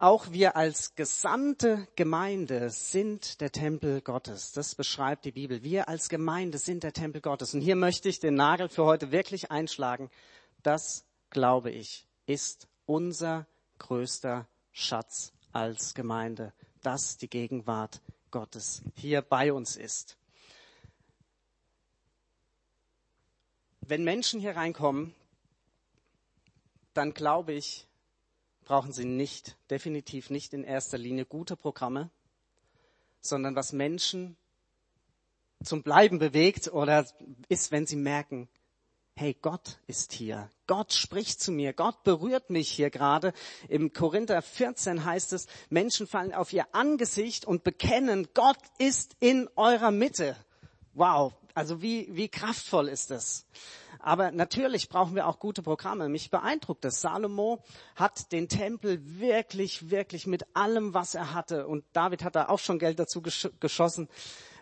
Auch 0.00 0.30
wir 0.30 0.54
als 0.54 0.94
gesamte 0.94 1.88
Gemeinde 1.96 2.70
sind 2.70 3.40
der 3.40 3.50
Tempel 3.50 4.00
Gottes. 4.00 4.52
Das 4.52 4.76
beschreibt 4.76 5.24
die 5.24 5.32
Bibel. 5.32 5.64
Wir 5.64 5.88
als 5.88 6.08
Gemeinde 6.08 6.58
sind 6.58 6.84
der 6.84 6.92
Tempel 6.92 7.20
Gottes. 7.20 7.52
Und 7.52 7.62
hier 7.62 7.74
möchte 7.74 8.08
ich 8.08 8.20
den 8.20 8.34
Nagel 8.34 8.68
für 8.68 8.84
heute 8.84 9.10
wirklich 9.10 9.50
einschlagen. 9.50 10.08
Das, 10.62 11.04
glaube 11.30 11.72
ich, 11.72 12.06
ist 12.26 12.68
unser 12.86 13.48
größter 13.78 14.46
Schatz 14.70 15.32
als 15.50 15.94
Gemeinde, 15.94 16.52
dass 16.80 17.16
die 17.16 17.28
Gegenwart 17.28 18.00
Gottes 18.30 18.82
hier 18.94 19.20
bei 19.20 19.52
uns 19.52 19.76
ist. 19.76 20.16
Wenn 23.80 24.04
Menschen 24.04 24.38
hier 24.38 24.54
reinkommen, 24.54 25.12
dann 26.94 27.14
glaube 27.14 27.52
ich, 27.54 27.87
brauchen 28.68 28.92
sie 28.92 29.06
nicht, 29.06 29.56
definitiv 29.70 30.28
nicht 30.28 30.52
in 30.52 30.62
erster 30.62 30.98
Linie 30.98 31.24
gute 31.24 31.56
Programme, 31.56 32.10
sondern 33.18 33.56
was 33.56 33.72
Menschen 33.72 34.36
zum 35.64 35.82
Bleiben 35.82 36.18
bewegt 36.18 36.68
oder 36.68 37.06
ist, 37.48 37.72
wenn 37.72 37.86
sie 37.86 37.96
merken, 37.96 38.46
hey, 39.14 39.34
Gott 39.40 39.78
ist 39.86 40.12
hier. 40.12 40.50
Gott 40.66 40.92
spricht 40.92 41.40
zu 41.40 41.50
mir. 41.50 41.72
Gott 41.72 42.04
berührt 42.04 42.50
mich 42.50 42.68
hier 42.68 42.90
gerade. 42.90 43.32
Im 43.70 43.94
Korinther 43.94 44.42
14 44.42 45.02
heißt 45.02 45.32
es, 45.32 45.46
Menschen 45.70 46.06
fallen 46.06 46.34
auf 46.34 46.52
ihr 46.52 46.66
Angesicht 46.74 47.46
und 47.46 47.64
bekennen, 47.64 48.28
Gott 48.34 48.60
ist 48.76 49.16
in 49.18 49.48
eurer 49.56 49.92
Mitte. 49.92 50.36
Wow. 50.92 51.32
Also 51.54 51.80
wie, 51.80 52.14
wie 52.14 52.28
kraftvoll 52.28 52.88
ist 52.88 53.10
das? 53.10 53.46
Aber 53.98 54.30
natürlich 54.30 54.88
brauchen 54.88 55.14
wir 55.14 55.26
auch 55.26 55.38
gute 55.38 55.62
Programme. 55.62 56.08
Mich 56.08 56.30
beeindruckt 56.30 56.84
das. 56.84 57.00
Salomo 57.00 57.62
hat 57.96 58.32
den 58.32 58.48
Tempel 58.48 59.00
wirklich, 59.20 59.90
wirklich 59.90 60.26
mit 60.26 60.44
allem, 60.54 60.94
was 60.94 61.14
er 61.14 61.34
hatte, 61.34 61.66
und 61.66 61.84
David 61.92 62.24
hat 62.24 62.36
da 62.36 62.48
auch 62.48 62.58
schon 62.58 62.78
Geld 62.78 62.98
dazu 62.98 63.22
geschossen, 63.22 64.08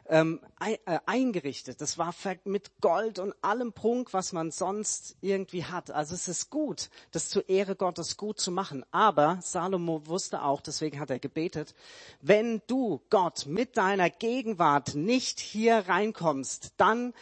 ähm, 0.09 0.41
äh, 0.61 0.99
eingerichtet. 1.07 1.81
Das 1.81 1.99
war 1.99 2.15
mit 2.45 2.81
Gold 2.81 3.19
und 3.19 3.35
allem 3.43 3.73
Prunk, 3.73 4.13
was 4.13 4.33
man 4.33 4.51
sonst 4.51 5.17
irgendwie 5.21 5.65
hat. 5.65 5.91
Also 5.91 6.15
es 6.15 6.29
ist 6.29 6.51
gut, 6.51 6.91
das 7.11 7.29
zur 7.29 7.49
Ehre 7.49 7.77
Gottes 7.77 8.17
gut 8.17 8.41
zu 8.41 8.51
machen. 8.51 8.85
Aber 8.91 9.39
Salomo 9.43 10.07
wusste 10.07 10.43
auch, 10.43 10.61
deswegen 10.61 11.01
hat 11.01 11.11
er 11.11 11.19
gebetet, 11.19 11.75
wenn 12.21 12.63
du 12.67 13.03
Gott 13.11 13.47
mit 13.47 13.77
deiner 13.77 14.11
Gegenwart 14.11 14.95
nicht 14.95 15.41
hier 15.41 15.89
reinkommst, 15.89 16.75
dann 16.77 17.13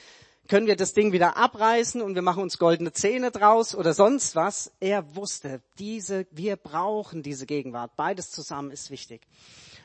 können 0.48 0.66
wir 0.66 0.76
das 0.76 0.92
Ding 0.92 1.12
wieder 1.12 1.36
abreißen 1.36 2.02
und 2.02 2.14
wir 2.14 2.22
machen 2.22 2.42
uns 2.42 2.58
goldene 2.58 2.92
Zähne 2.92 3.30
draus 3.30 3.74
oder 3.74 3.94
sonst 3.94 4.36
was. 4.36 4.72
Er 4.80 5.14
wusste, 5.16 5.62
diese, 5.78 6.26
wir 6.30 6.56
brauchen 6.56 7.22
diese 7.22 7.46
Gegenwart. 7.46 7.92
Beides 7.96 8.30
zusammen 8.30 8.70
ist 8.70 8.90
wichtig. 8.90 9.22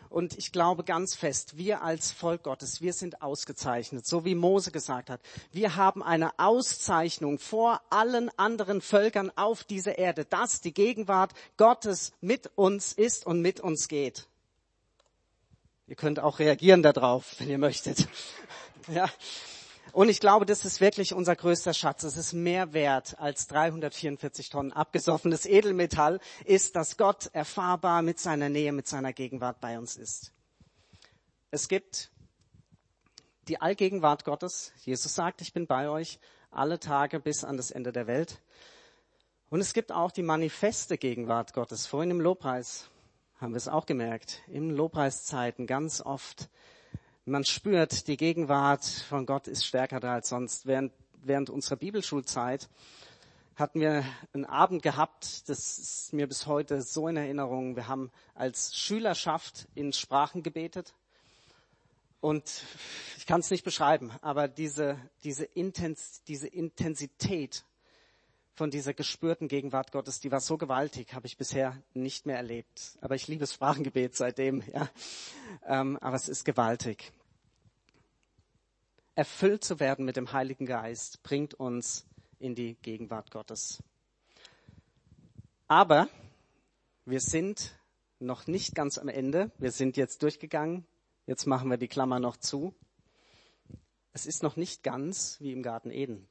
Und 0.09 0.37
ich 0.39 0.51
glaube 0.51 0.83
ganz 0.83 1.15
fest, 1.15 1.57
wir 1.57 1.83
als 1.83 2.11
Volk 2.11 2.43
Gottes, 2.43 2.81
wir 2.81 2.93
sind 2.93 3.21
ausgezeichnet, 3.21 4.07
so 4.07 4.25
wie 4.25 4.33
Mose 4.33 4.71
gesagt 4.71 5.09
hat. 5.11 5.21
Wir 5.51 5.75
haben 5.75 6.01
eine 6.01 6.31
Auszeichnung 6.39 7.37
vor 7.37 7.81
allen 7.91 8.31
anderen 8.37 8.81
Völkern 8.81 9.31
auf 9.35 9.63
dieser 9.63 9.99
Erde, 9.99 10.25
dass 10.25 10.61
die 10.61 10.73
Gegenwart 10.73 11.33
Gottes 11.57 12.11
mit 12.21 12.49
uns 12.55 12.91
ist 12.91 13.27
und 13.27 13.41
mit 13.41 13.59
uns 13.59 13.87
geht. 13.87 14.25
Ihr 15.85 15.95
könnt 15.95 16.19
auch 16.19 16.39
reagieren 16.39 16.81
darauf, 16.81 17.35
wenn 17.39 17.49
ihr 17.49 17.57
möchtet. 17.57 18.07
Ja. 18.87 19.07
Und 19.91 20.09
ich 20.09 20.19
glaube, 20.19 20.45
das 20.45 20.65
ist 20.65 20.81
wirklich 20.81 21.13
unser 21.13 21.35
größter 21.35 21.73
Schatz. 21.73 22.03
Es 22.03 22.17
ist 22.17 22.33
mehr 22.33 22.73
wert 22.73 23.19
als 23.19 23.47
344 23.47 24.49
Tonnen 24.49 24.71
abgesoffenes 24.71 25.45
Edelmetall, 25.45 26.19
ist, 26.45 26.75
dass 26.75 26.97
Gott 26.97 27.29
erfahrbar 27.33 28.01
mit 28.01 28.19
seiner 28.19 28.49
Nähe, 28.49 28.71
mit 28.71 28.87
seiner 28.87 29.13
Gegenwart 29.13 29.59
bei 29.59 29.77
uns 29.77 29.95
ist. 29.95 30.31
Es 31.51 31.67
gibt 31.67 32.11
die 33.47 33.59
Allgegenwart 33.59 34.25
Gottes. 34.25 34.71
Jesus 34.83 35.15
sagt, 35.15 35.41
ich 35.41 35.53
bin 35.53 35.65
bei 35.65 35.89
euch 35.89 36.19
alle 36.51 36.79
Tage 36.79 37.19
bis 37.19 37.43
an 37.43 37.57
das 37.57 37.71
Ende 37.71 37.91
der 37.91 38.07
Welt. 38.07 38.41
Und 39.49 39.61
es 39.61 39.73
gibt 39.73 39.91
auch 39.91 40.11
die 40.11 40.21
manifeste 40.21 40.97
Gegenwart 40.97 41.53
Gottes. 41.53 41.87
Vorhin 41.87 42.11
im 42.11 42.21
Lobpreis 42.21 42.89
haben 43.37 43.53
wir 43.53 43.57
es 43.57 43.67
auch 43.67 43.87
gemerkt. 43.87 44.43
Im 44.47 44.69
Lobpreiszeiten 44.69 45.65
ganz 45.65 46.01
oft 46.01 46.49
man 47.29 47.45
spürt, 47.45 48.07
die 48.07 48.17
Gegenwart 48.17 48.83
von 48.83 49.25
Gott 49.25 49.47
ist 49.47 49.65
stärker 49.65 49.99
da 49.99 50.13
als 50.13 50.29
sonst. 50.29 50.65
Während, 50.65 50.91
während 51.21 51.49
unserer 51.49 51.75
Bibelschulzeit 51.75 52.67
hatten 53.55 53.79
wir 53.79 54.03
einen 54.33 54.45
Abend 54.45 54.81
gehabt, 54.81 55.47
das 55.47 55.77
ist 55.77 56.13
mir 56.13 56.27
bis 56.27 56.47
heute 56.47 56.81
so 56.81 57.07
in 57.07 57.17
Erinnerung. 57.17 57.75
Wir 57.75 57.87
haben 57.87 58.09
als 58.33 58.75
Schülerschaft 58.75 59.67
in 59.75 59.93
Sprachen 59.93 60.43
gebetet. 60.43 60.93
Und 62.19 62.63
ich 63.17 63.25
kann 63.25 63.41
es 63.41 63.51
nicht 63.51 63.63
beschreiben, 63.63 64.11
aber 64.21 64.47
diese, 64.47 64.97
diese, 65.23 65.45
Intens, 65.45 66.23
diese 66.27 66.47
Intensität 66.47 67.63
von 68.55 68.71
dieser 68.71 68.93
gespürten 68.93 69.47
Gegenwart 69.47 69.93
Gottes, 69.93 70.19
die 70.19 70.31
war 70.31 70.41
so 70.41 70.57
gewaltig, 70.57 71.13
habe 71.13 71.27
ich 71.27 71.37
bisher 71.37 71.81
nicht 71.93 72.25
mehr 72.25 72.35
erlebt. 72.35 72.97
Aber 72.99 73.15
ich 73.15 73.27
liebe 73.29 73.47
Sprachengebet 73.47 74.17
seitdem, 74.17 74.63
ja. 74.73 74.89
Ähm, 75.65 75.97
aber 76.01 76.17
es 76.17 76.27
ist 76.27 76.43
gewaltig 76.43 77.13
erfüllt 79.19 79.65
zu 79.65 79.81
werden 79.81 80.05
mit 80.05 80.15
dem 80.15 80.31
Heiligen 80.31 80.65
Geist, 80.65 81.23
bringt 81.23 81.53
uns 81.53 82.05
in 82.39 82.55
die 82.55 82.75
Gegenwart 82.75 83.31
Gottes. 83.31 83.83
Aber 85.67 86.07
wir 87.03 87.19
sind 87.19 87.77
noch 88.19 88.47
nicht 88.47 88.75
ganz 88.75 88.97
am 88.97 89.09
Ende. 89.09 89.51
Wir 89.57 89.73
sind 89.73 89.97
jetzt 89.97 90.23
durchgegangen. 90.23 90.85
Jetzt 91.25 91.47
machen 91.47 91.69
wir 91.69 91.75
die 91.75 91.89
Klammer 91.89 92.21
noch 92.21 92.37
zu. 92.37 92.73
Es 94.13 94.25
ist 94.25 94.41
noch 94.41 94.55
nicht 94.55 94.83
ganz 94.83 95.35
wie 95.41 95.51
im 95.51 95.63
Garten 95.63 95.91
Eden. 95.91 96.29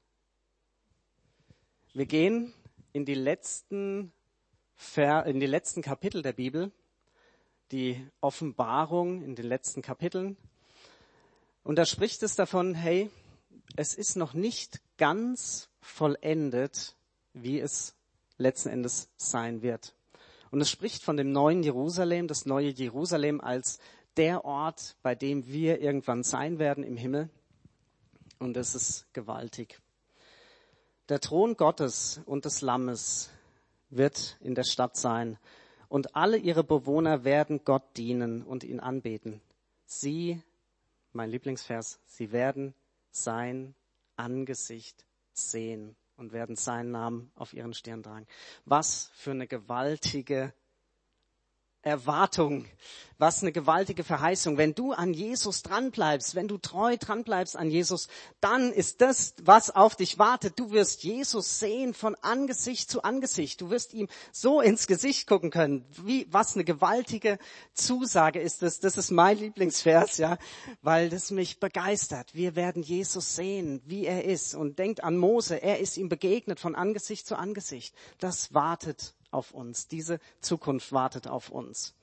Wir 1.93 2.07
gehen 2.07 2.55
in 2.95 3.05
die 3.05 3.13
letzten, 3.13 4.15
in 4.97 5.41
die 5.41 5.47
letzten 5.47 5.83
Kapitel 5.83 6.23
der 6.23 6.33
Bibel, 6.33 6.73
die 7.71 8.03
Offenbarung 8.23 9.21
in 9.21 9.35
den 9.35 9.45
letzten 9.45 9.83
Kapiteln. 9.83 10.39
Und 11.63 11.77
da 11.77 11.85
spricht 11.85 12.23
es 12.23 12.35
davon, 12.35 12.75
hey, 12.75 13.11
es 13.77 13.95
ist 13.95 14.17
noch 14.17 14.35
nicht 14.35 14.81
ganz 14.97 15.69
vollendet, 15.81 16.97
wie 17.33 17.61
es 17.61 17.95
letzten 18.39 18.71
Endes 18.71 19.11
sein 19.17 19.63
wird. 19.63 19.95
Und 20.51 20.61
es 20.61 20.71
spricht 20.71 21.03
von 21.03 21.17
dem 21.17 21.33
neuen 21.33 21.63
Jerusalem, 21.63 22.27
das 22.27 22.47
neue 22.47 22.71
Jerusalem 22.71 23.41
als 23.41 23.79
der 24.17 24.45
Ort, 24.45 24.97
bei 25.03 25.15
dem 25.15 25.47
wir 25.47 25.81
irgendwann 25.81 26.23
sein 26.23 26.59
werden 26.59 26.85
im 26.85 26.97
Himmel. 26.97 27.29
Und 28.39 28.57
es 28.57 28.75
ist 28.75 29.13
gewaltig. 29.13 29.81
Der 31.09 31.21
Thron 31.21 31.57
Gottes 31.57 32.21
und 32.27 32.45
des 32.45 32.61
Lammes 32.61 33.31
wird 33.91 34.37
in 34.41 34.55
der 34.55 34.65
Stadt 34.65 34.97
sein 34.97 35.39
und 35.89 36.15
alle 36.15 36.37
ihre 36.37 36.65
Bewohner 36.65 37.25
werden 37.25 37.63
Gott 37.65 37.97
dienen 37.97 38.43
und 38.43 38.65
ihn 38.65 38.81
anbeten. 38.81 39.41
Sie 39.87 40.43
mein 41.19 41.31
Lieblingsvers, 41.31 41.99
sie 42.07 42.31
werden 42.31 42.75
sein 43.11 43.75
Angesicht 44.15 45.05
sehen 45.33 45.97
und 46.17 46.33
werden 46.33 46.55
seinen 46.55 46.93
Namen 46.93 47.33
auf 47.35 47.53
ihren 47.53 47.75
Stirn 47.75 48.05
tragen. 48.05 48.27
Was 48.65 49.11
für 49.15 49.33
eine 49.33 49.49
gewaltige 49.49 50.55
Erwartung. 51.83 52.67
Was 53.21 53.43
eine 53.43 53.51
gewaltige 53.51 54.05
Verheißung. 54.05 54.59
Wenn 54.59 54.77
du 54.77 54.93
an 54.93 55.13
Jesus 55.13 55.65
dranbleibst, 55.65 56.37
wenn 56.37 56.47
du 56.47 56.57
treu 56.57 56.97
dranbleibst 56.97 57.57
an 57.57 57.69
Jesus, 57.69 58.07
dann 58.41 58.73
ist 58.73 59.01
das, 59.01 59.35
was 59.43 59.71
auf 59.71 59.97
dich 59.97 60.21
wartet. 60.21 60.57
Du 60.57 60.71
wirst 60.71 61.03
Jesus 61.03 61.59
sehen 61.59 61.95
von 61.95 62.15
Angesicht 62.17 62.89
zu 62.89 63.03
Angesicht. 63.03 63.61
Du 63.61 63.71
wirst 63.71 63.93
ihm 63.93 64.07
so 64.31 64.61
ins 64.61 64.87
Gesicht 64.87 65.27
gucken 65.27 65.51
können. 65.51 65.85
Wie, 66.05 66.29
was 66.31 66.55
eine 66.55 66.65
gewaltige 66.65 67.39
Zusage 67.75 68.39
ist 68.39 68.63
das. 68.63 68.79
Das 68.79 68.97
ist 68.97 69.11
mein 69.11 69.39
Lieblingsvers, 69.39 70.19
ja, 70.19 70.39
weil 70.83 71.11
das 71.11 71.33
mich 71.33 71.59
begeistert. 71.59 72.37
Wir 72.37 72.55
werden 72.55 72.85
Jesus 72.85 73.35
sehen, 73.35 73.83
wie 73.85 74.07
er 74.07 74.25
ist. 74.27 74.55
Und 74.55 74.79
denkt 74.79 75.03
an 75.03 75.17
Mose. 75.17 75.61
Er 75.61 75.81
ist 75.81 75.97
ihm 75.97 76.09
begegnet 76.09 76.61
von 76.61 76.77
Angesicht 76.77 77.27
zu 77.27 77.37
Angesicht. 77.37 77.97
Das 78.21 78.55
wartet 78.55 79.15
auf 79.31 79.53
uns. 79.53 79.89
Diese 79.89 80.21
Zukunft 80.41 80.93
wartet 80.93 81.27
auf 81.27 81.51
uns. 81.51 81.95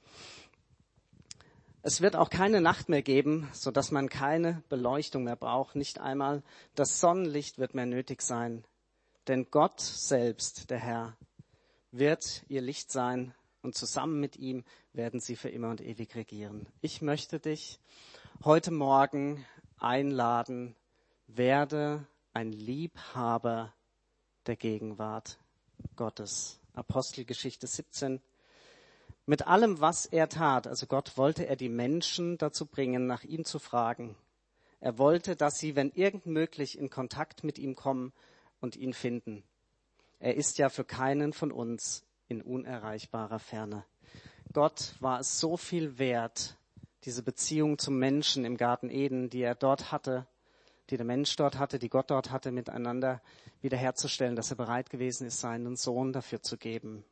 Es 1.81 2.01
wird 2.01 2.15
auch 2.15 2.31
keine 2.31 2.61
Nacht 2.61 2.89
mehr 2.89 3.03
geben, 3.03 3.47
so 3.53 3.69
dass 3.69 3.91
man 3.91 4.09
keine 4.09 4.63
Beleuchtung 4.69 5.23
mehr 5.23 5.35
braucht. 5.35 5.75
Nicht 5.75 5.99
einmal 5.99 6.41
das 6.73 6.99
Sonnenlicht 6.99 7.59
wird 7.59 7.75
mehr 7.75 7.85
nötig 7.85 8.23
sein. 8.23 8.63
Denn 9.27 9.51
Gott 9.51 9.79
selbst, 9.81 10.71
der 10.71 10.79
Herr, 10.79 11.15
wird 11.91 12.43
ihr 12.47 12.61
Licht 12.61 12.91
sein 12.91 13.33
und 13.61 13.75
zusammen 13.75 14.19
mit 14.19 14.38
ihm 14.38 14.63
werden 14.93 15.19
sie 15.19 15.35
für 15.35 15.49
immer 15.49 15.69
und 15.69 15.81
ewig 15.81 16.15
regieren. 16.15 16.67
Ich 16.81 17.01
möchte 17.01 17.39
dich 17.39 17.79
heute 18.43 18.71
Morgen 18.71 19.45
einladen, 19.77 20.75
werde 21.27 22.05
ein 22.33 22.51
Liebhaber 22.51 23.73
der 24.45 24.55
Gegenwart 24.55 25.38
Gottes. 25.95 26.59
Apostelgeschichte 26.75 27.67
17 27.67 28.21
Mit 29.25 29.47
allem, 29.47 29.79
was 29.79 30.05
er 30.05 30.29
tat, 30.29 30.67
also 30.67 30.85
Gott 30.88 31.17
wollte 31.17 31.47
er 31.47 31.55
die 31.55 31.69
Menschen 31.69 32.38
dazu 32.38 32.65
bringen, 32.65 33.07
nach 33.07 33.23
ihm 33.23 33.45
zu 33.45 33.59
fragen. 33.59 34.15
Er 34.81 34.97
wollte, 34.97 35.35
dass 35.35 35.55
sie, 35.57 35.75
wenn 35.75 35.91
irgend 35.91 36.25
möglich, 36.25 36.77
in 36.77 36.89
Kontakt 36.89 37.43
mit 37.43 37.57
ihm 37.57 37.75
kommen 37.75 38.13
und 38.59 38.75
ihn 38.75 38.93
finden. 38.93 39.43
Er 40.19 40.35
ist 40.35 40.57
ja 40.57 40.69
für 40.69 40.83
keinen 40.83 41.33
von 41.33 41.51
uns 41.51 42.05
in 42.27 42.41
unerreichbarer 42.41 43.39
Ferne. 43.39 43.85
Gott 44.53 44.95
war 44.99 45.19
es 45.19 45.39
so 45.39 45.57
viel 45.57 45.97
wert, 45.97 46.57
diese 47.03 47.23
Beziehung 47.23 47.77
zum 47.77 47.97
Menschen 47.97 48.45
im 48.45 48.57
Garten 48.57 48.89
Eden, 48.89 49.29
die 49.29 49.41
er 49.41 49.55
dort 49.55 49.91
hatte, 49.91 50.27
die 50.89 50.98
der 50.98 51.06
Mensch 51.06 51.36
dort 51.36 51.58
hatte, 51.58 51.80
die 51.80 51.89
Gott 51.89 52.12
dort 52.12 52.32
hatte, 52.32 52.52
miteinander 52.52 53.21
wiederherzustellen, 53.62 54.36
dass 54.36 54.52
er 54.52 54.58
bereit 54.58 54.89
gewesen 54.89 55.26
ist, 55.26 55.39
seinen 55.39 55.76
Sohn 55.76 56.13
dafür 56.13 56.41
zu 56.41 56.58
geben. 56.58 57.04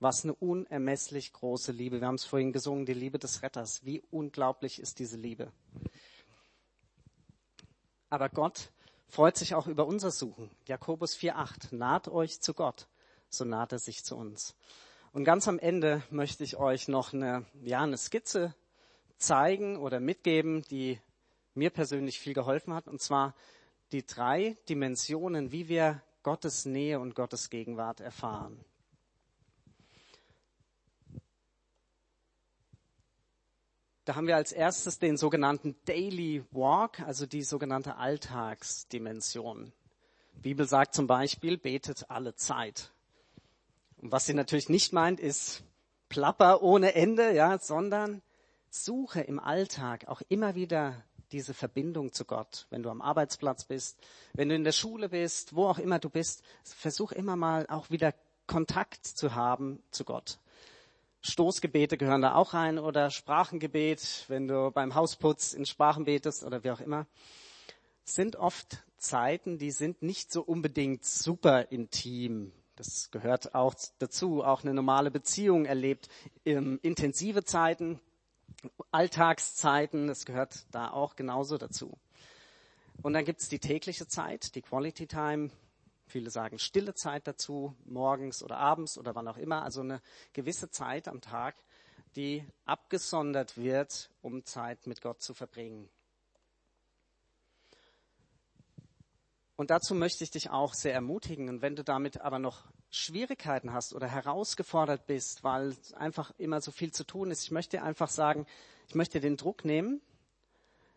Was 0.00 0.24
eine 0.24 0.34
unermesslich 0.34 1.32
große 1.32 1.72
Liebe. 1.72 2.00
Wir 2.00 2.08
haben 2.08 2.16
es 2.16 2.24
vorhin 2.24 2.52
gesungen, 2.52 2.84
die 2.84 2.94
Liebe 2.94 3.18
des 3.18 3.42
Retters. 3.42 3.84
Wie 3.84 4.02
unglaublich 4.10 4.80
ist 4.80 4.98
diese 4.98 5.16
Liebe. 5.16 5.52
Aber 8.10 8.28
Gott 8.28 8.70
freut 9.08 9.36
sich 9.36 9.54
auch 9.54 9.66
über 9.66 9.86
unser 9.86 10.10
Suchen. 10.10 10.50
Jakobus 10.66 11.16
4,8. 11.16 11.74
Naht 11.74 12.08
euch 12.08 12.40
zu 12.40 12.52
Gott, 12.54 12.88
so 13.28 13.44
naht 13.44 13.72
er 13.72 13.78
sich 13.78 14.04
zu 14.04 14.16
uns. 14.16 14.56
Und 15.12 15.24
ganz 15.24 15.46
am 15.46 15.60
Ende 15.60 16.02
möchte 16.10 16.42
ich 16.42 16.56
euch 16.56 16.88
noch 16.88 17.12
eine, 17.12 17.46
ja, 17.62 17.82
eine 17.82 17.96
Skizze 17.96 18.54
zeigen 19.16 19.76
oder 19.76 20.00
mitgeben, 20.00 20.62
die 20.62 21.00
mir 21.54 21.70
persönlich 21.70 22.18
viel 22.18 22.34
geholfen 22.34 22.74
hat. 22.74 22.88
Und 22.88 23.00
zwar 23.00 23.34
die 23.92 24.06
drei 24.06 24.56
Dimensionen, 24.68 25.52
wie 25.52 25.68
wir 25.68 26.02
Gottes 26.22 26.64
Nähe 26.64 27.00
und 27.00 27.14
Gottes 27.14 27.50
Gegenwart 27.50 28.00
erfahren. 28.00 28.64
Da 34.04 34.16
haben 34.16 34.26
wir 34.26 34.36
als 34.36 34.52
erstes 34.52 34.98
den 34.98 35.16
sogenannten 35.16 35.76
Daily 35.86 36.44
Walk, 36.50 37.00
also 37.00 37.24
die 37.24 37.42
sogenannte 37.42 37.96
Alltagsdimension. 37.96 39.72
Die 40.34 40.40
Bibel 40.40 40.68
sagt 40.68 40.94
zum 40.94 41.06
Beispiel, 41.06 41.56
betet 41.56 42.10
alle 42.10 42.34
Zeit. 42.34 42.92
Und 43.96 44.12
was 44.12 44.26
sie 44.26 44.34
natürlich 44.34 44.68
nicht 44.68 44.92
meint, 44.92 45.20
ist 45.20 45.64
Plapper 46.10 46.62
ohne 46.62 46.94
Ende, 46.94 47.34
ja, 47.34 47.58
sondern 47.58 48.20
suche 48.68 49.22
im 49.22 49.40
Alltag 49.40 50.06
auch 50.08 50.20
immer 50.28 50.54
wieder 50.54 51.02
diese 51.34 51.52
Verbindung 51.52 52.12
zu 52.12 52.24
Gott. 52.24 52.68
Wenn 52.70 52.84
du 52.84 52.90
am 52.90 53.02
Arbeitsplatz 53.02 53.64
bist, 53.64 53.98
wenn 54.34 54.48
du 54.48 54.54
in 54.54 54.62
der 54.62 54.70
Schule 54.70 55.08
bist, 55.08 55.56
wo 55.56 55.66
auch 55.66 55.80
immer 55.80 55.98
du 55.98 56.08
bist, 56.08 56.44
versuch 56.62 57.10
immer 57.10 57.34
mal 57.34 57.66
auch 57.66 57.90
wieder 57.90 58.14
Kontakt 58.46 59.04
zu 59.04 59.34
haben 59.34 59.82
zu 59.90 60.04
Gott. 60.04 60.38
Stoßgebete 61.22 61.96
gehören 61.96 62.22
da 62.22 62.36
auch 62.36 62.54
rein 62.54 62.78
oder 62.78 63.10
Sprachengebet, 63.10 64.26
wenn 64.28 64.46
du 64.46 64.70
beim 64.70 64.94
Hausputz 64.94 65.54
in 65.54 65.66
Sprachen 65.66 66.04
betest 66.04 66.44
oder 66.44 66.62
wie 66.62 66.70
auch 66.70 66.80
immer, 66.80 67.08
sind 68.04 68.36
oft 68.36 68.84
Zeiten, 68.96 69.58
die 69.58 69.72
sind 69.72 70.02
nicht 70.02 70.30
so 70.32 70.40
unbedingt 70.40 71.04
super 71.04 71.72
intim. 71.72 72.52
Das 72.76 73.10
gehört 73.10 73.56
auch 73.56 73.74
dazu. 73.98 74.44
Auch 74.44 74.62
eine 74.62 74.74
normale 74.74 75.10
Beziehung 75.10 75.64
erlebt 75.64 76.08
ähm, 76.44 76.78
intensive 76.82 77.42
Zeiten, 77.42 77.98
Alltagszeiten. 78.90 80.06
Das 80.06 80.24
gehört 80.24 80.66
da 80.70 80.90
auch 80.90 81.16
genauso 81.16 81.58
dazu. 81.58 81.98
Und 83.02 83.12
dann 83.12 83.24
gibt's 83.24 83.48
die 83.48 83.58
tägliche 83.58 84.06
Zeit, 84.06 84.54
die 84.54 84.62
Quality 84.62 85.06
Time, 85.06 85.50
Viele 86.06 86.30
sagen 86.30 86.58
stille 86.58 86.94
Zeit 86.94 87.26
dazu, 87.26 87.74
morgens 87.84 88.42
oder 88.42 88.58
abends 88.58 88.98
oder 88.98 89.14
wann 89.14 89.28
auch 89.28 89.36
immer. 89.36 89.62
Also 89.62 89.80
eine 89.80 90.00
gewisse 90.32 90.70
Zeit 90.70 91.08
am 91.08 91.20
Tag, 91.20 91.56
die 92.14 92.46
abgesondert 92.66 93.56
wird, 93.56 94.10
um 94.22 94.44
Zeit 94.44 94.86
mit 94.86 95.00
Gott 95.00 95.22
zu 95.22 95.34
verbringen. 95.34 95.88
Und 99.56 99.70
dazu 99.70 99.94
möchte 99.94 100.24
ich 100.24 100.30
dich 100.30 100.50
auch 100.50 100.74
sehr 100.74 100.92
ermutigen. 100.92 101.48
Und 101.48 101.62
wenn 101.62 101.76
du 101.76 101.84
damit 101.84 102.20
aber 102.20 102.38
noch 102.38 102.64
Schwierigkeiten 102.94 103.72
hast 103.72 103.92
oder 103.92 104.06
herausgefordert 104.06 105.06
bist, 105.06 105.42
weil 105.42 105.76
einfach 105.96 106.32
immer 106.38 106.60
so 106.60 106.70
viel 106.70 106.92
zu 106.92 107.04
tun 107.04 107.30
ist, 107.32 107.42
ich 107.42 107.50
möchte 107.50 107.82
einfach 107.82 108.08
sagen, 108.08 108.46
ich 108.88 108.94
möchte 108.94 109.20
den 109.20 109.36
Druck 109.36 109.64
nehmen 109.64 110.00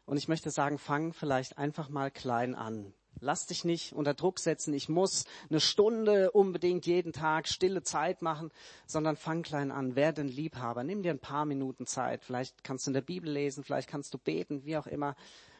und 0.05 0.17
ich 0.17 0.27
möchte 0.27 0.51
sagen, 0.51 0.77
fang 0.77 1.11
vielleicht 1.11 1.57
einfach 1.57 1.89
mal 1.89 2.11
klein 2.11 2.53
an. 2.53 2.93
Lass 3.19 3.47
dich 3.47 3.65
nicht 3.65 3.93
unter 3.93 4.13
Druck 4.13 4.37
setzen, 4.37 4.75
ich 4.75 4.89
muss 4.89 5.25
eine 5.49 5.59
Stunde 5.59 6.29
unbedingt 6.29 6.85
jeden 6.85 7.13
Tag 7.13 7.47
stille 7.47 7.81
Zeit 7.81 8.21
machen, 8.21 8.51
sondern 8.85 9.17
fang 9.17 9.41
klein 9.41 9.71
an, 9.71 9.95
werde 9.95 10.21
ein 10.21 10.27
Liebhaber, 10.27 10.83
nimm 10.83 11.01
dir 11.01 11.11
ein 11.11 11.19
paar 11.19 11.45
Minuten 11.45 11.87
Zeit, 11.87 12.23
vielleicht 12.23 12.63
kannst 12.63 12.85
du 12.85 12.91
in 12.91 12.93
der 12.93 13.01
Bibel 13.01 13.31
lesen, 13.31 13.63
vielleicht 13.63 13.89
kannst 13.89 14.13
du 14.13 14.19
beten, 14.19 14.65
wie 14.65 14.77
auch 14.77 14.85
immer, 14.85 15.15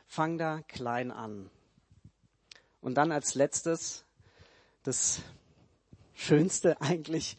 fang 0.06 0.38
da 0.38 0.62
klein 0.67 1.10
an. 1.10 1.50
Und 2.80 2.93
dann 2.93 3.12
als 3.12 3.34
letztes, 3.34 4.06
das 4.84 5.23
Schönste 6.19 6.82
eigentlich, 6.82 7.38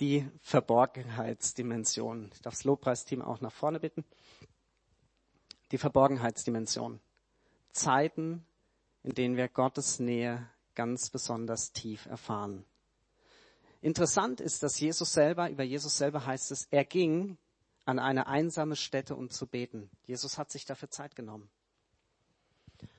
die 0.00 0.28
Verborgenheitsdimension. 0.42 2.30
Ich 2.34 2.42
darf 2.42 2.52
das 2.52 2.64
Lobpreisteam 2.64 3.22
auch 3.22 3.40
nach 3.40 3.50
vorne 3.50 3.80
bitten. 3.80 4.04
Die 5.72 5.78
Verborgenheitsdimension. 5.78 7.00
Zeiten, 7.72 8.44
in 9.02 9.14
denen 9.14 9.36
wir 9.38 9.48
Gottes 9.48 9.98
Nähe 9.98 10.46
ganz 10.74 11.08
besonders 11.08 11.72
tief 11.72 12.04
erfahren. 12.04 12.66
Interessant 13.80 14.42
ist, 14.42 14.62
dass 14.62 14.78
Jesus 14.78 15.14
selber, 15.14 15.48
über 15.48 15.64
Jesus 15.64 15.96
selber 15.96 16.26
heißt 16.26 16.52
es, 16.52 16.68
er 16.70 16.84
ging 16.84 17.38
an 17.86 17.98
eine 17.98 18.26
einsame 18.26 18.76
Stätte, 18.76 19.16
um 19.16 19.30
zu 19.30 19.46
beten. 19.46 19.88
Jesus 20.04 20.36
hat 20.36 20.50
sich 20.50 20.66
dafür 20.66 20.90
Zeit 20.90 21.16
genommen. 21.16 21.48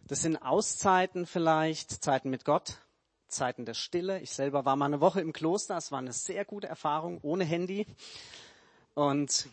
Das 0.07 0.23
sind 0.23 0.37
Auszeiten 0.37 1.27
vielleicht, 1.27 2.03
Zeiten 2.03 2.31
mit 2.31 2.45
Gott, 2.45 2.79
Zeiten 3.27 3.65
der 3.65 3.73
Stille. 3.73 4.19
Ich 4.21 4.31
selber 4.31 4.65
war 4.65 4.75
mal 4.75 4.85
eine 4.85 5.01
Woche 5.01 5.21
im 5.21 5.33
Kloster, 5.33 5.77
es 5.77 5.91
war 5.91 5.99
eine 5.99 6.13
sehr 6.13 6.45
gute 6.45 6.67
Erfahrung 6.67 7.19
ohne 7.21 7.43
Handy. 7.43 7.85
Und 8.93 9.47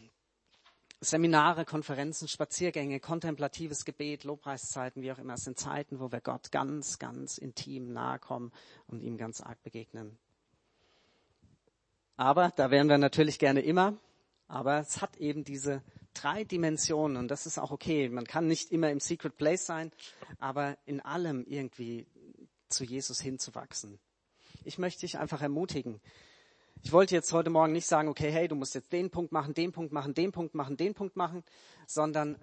Seminare, 1.01 1.65
Konferenzen, 1.65 2.29
Spaziergänge, 2.29 2.99
kontemplatives 2.99 3.85
Gebet, 3.85 4.25
Lobpreiszeiten, 4.25 5.03
wie 5.03 5.13
auch 5.13 5.19
immer, 5.19 5.35
es 5.35 5.45
sind 5.45 5.59
Zeiten, 5.59 6.01
wo 6.01 6.11
wir 6.11 6.21
Gott 6.21 6.51
ganz, 6.51 6.99
ganz 6.99 7.37
intim 7.37 7.93
nahe 7.93 8.19
kommen 8.19 8.53
und 8.87 9.03
ihm 9.03 9.19
ganz 9.19 9.41
arg 9.41 9.63
begegnen. 9.63 10.19
Aber 12.17 12.53
da 12.57 12.71
wären 12.71 12.89
wir 12.89 12.99
natürlich 12.99 13.39
gerne 13.39 13.61
immer. 13.61 13.99
Aber 14.47 14.79
es 14.79 15.01
hat 15.01 15.17
eben 15.17 15.45
diese 15.45 15.83
drei 16.13 16.45
Dimensionen 16.45 17.17
und 17.17 17.29
das 17.29 17.47
ist 17.47 17.59
auch 17.59 17.71
okay. 17.71 18.09
Man 18.09 18.25
kann 18.25 18.47
nicht 18.47 18.71
immer 18.71 18.91
im 18.91 19.01
Secret 19.01 19.37
Place 19.37 19.67
sein, 19.67 19.91
aber 20.39 20.77
in 20.87 21.01
allem 21.01 21.45
irgendwie 21.47 22.07
zu 22.75 22.85
Jesus 22.85 23.21
hinzuwachsen. 23.21 23.99
Ich 24.65 24.79
möchte 24.79 25.01
dich 25.01 25.19
einfach 25.19 25.43
ermutigen, 25.43 26.01
ich 26.83 26.93
wollte 26.93 27.15
jetzt 27.15 27.33
heute 27.33 27.49
Morgen 27.49 27.73
nicht 27.73 27.87
sagen, 27.87 28.09
okay, 28.09 28.31
hey, 28.31 28.47
du 28.47 28.57
musst 28.57 28.75
jetzt 28.75 28.93
den 28.93 29.09
Punkt 29.09 29.33
machen, 29.33 29.55
den 29.55 29.73
Punkt 29.73 29.93
machen, 29.93 30.13
den 30.13 30.33
Punkt 30.33 30.55
machen, 30.55 30.77
den 30.77 30.93
Punkt 30.93 31.17
machen, 31.17 31.43
sondern 31.87 32.37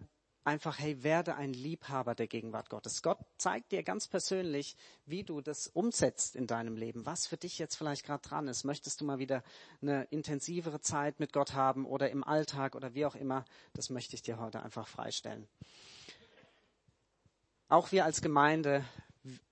einfach, 0.43 0.79
hey, 0.79 1.03
werde 1.03 1.35
ein 1.35 1.53
Liebhaber 1.53 2.15
der 2.15 2.27
Gegenwart 2.27 2.69
Gottes. 2.69 3.03
Gott 3.03 3.19
zeigt 3.37 3.71
dir 3.71 3.83
ganz 3.83 4.07
persönlich, 4.07 4.75
wie 5.05 5.23
du 5.23 5.41
das 5.41 5.67
umsetzt 5.67 6.35
in 6.35 6.47
deinem 6.47 6.75
Leben, 6.75 7.05
was 7.05 7.27
für 7.27 7.37
dich 7.37 7.59
jetzt 7.59 7.75
vielleicht 7.75 8.03
gerade 8.03 8.27
dran 8.27 8.47
ist. 8.47 8.63
Möchtest 8.63 9.01
du 9.01 9.05
mal 9.05 9.19
wieder 9.19 9.43
eine 9.81 10.05
intensivere 10.05 10.81
Zeit 10.81 11.19
mit 11.19 11.33
Gott 11.33 11.53
haben 11.53 11.85
oder 11.85 12.09
im 12.09 12.23
Alltag 12.23 12.75
oder 12.75 12.95
wie 12.95 13.05
auch 13.05 13.15
immer, 13.15 13.45
das 13.73 13.91
möchte 13.91 14.15
ich 14.15 14.23
dir 14.23 14.39
heute 14.39 14.63
einfach 14.63 14.87
freistellen. 14.87 15.47
Auch 17.67 17.91
wir 17.91 18.05
als 18.05 18.21
Gemeinde, 18.21 18.83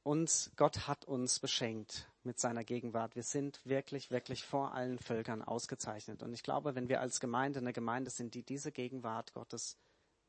uns, 0.03 0.51
Gott 0.55 0.87
hat 0.87 1.05
uns 1.05 1.39
beschenkt 1.39 2.07
mit 2.23 2.39
seiner 2.39 2.63
Gegenwart. 2.63 3.15
Wir 3.15 3.23
sind 3.23 3.59
wirklich, 3.65 4.11
wirklich 4.11 4.43
vor 4.43 4.73
allen 4.73 4.97
Völkern 4.99 5.41
ausgezeichnet. 5.41 6.23
Und 6.23 6.33
ich 6.33 6.43
glaube, 6.43 6.75
wenn 6.75 6.89
wir 6.89 7.01
als 7.01 7.19
Gemeinde 7.19 7.59
eine 7.59 7.73
Gemeinde 7.73 8.09
sind, 8.09 8.33
die 8.33 8.43
diese 8.43 8.71
Gegenwart 8.71 9.33
Gottes 9.33 9.77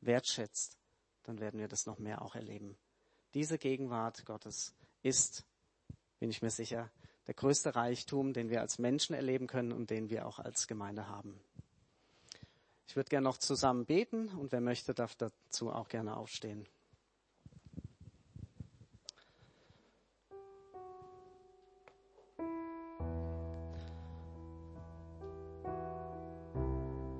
wertschätzt, 0.01 0.77
dann 1.23 1.39
werden 1.39 1.59
wir 1.59 1.67
das 1.67 1.85
noch 1.85 1.99
mehr 1.99 2.21
auch 2.21 2.35
erleben. 2.35 2.77
Diese 3.33 3.57
Gegenwart 3.57 4.25
Gottes 4.25 4.73
ist, 5.03 5.45
bin 6.19 6.29
ich 6.29 6.41
mir 6.41 6.49
sicher, 6.49 6.89
der 7.27 7.33
größte 7.33 7.75
Reichtum, 7.75 8.33
den 8.33 8.49
wir 8.49 8.61
als 8.61 8.79
Menschen 8.79 9.15
erleben 9.15 9.47
können 9.47 9.71
und 9.71 9.89
den 9.89 10.09
wir 10.09 10.27
auch 10.27 10.39
als 10.39 10.67
Gemeinde 10.67 11.07
haben. 11.07 11.39
Ich 12.87 12.95
würde 12.95 13.09
gerne 13.09 13.23
noch 13.23 13.37
zusammen 13.37 13.85
beten 13.85 14.27
und 14.29 14.51
wer 14.51 14.59
möchte, 14.59 14.93
darf 14.93 15.15
dazu 15.15 15.71
auch 15.71 15.87
gerne 15.87 16.17
aufstehen. 16.17 16.67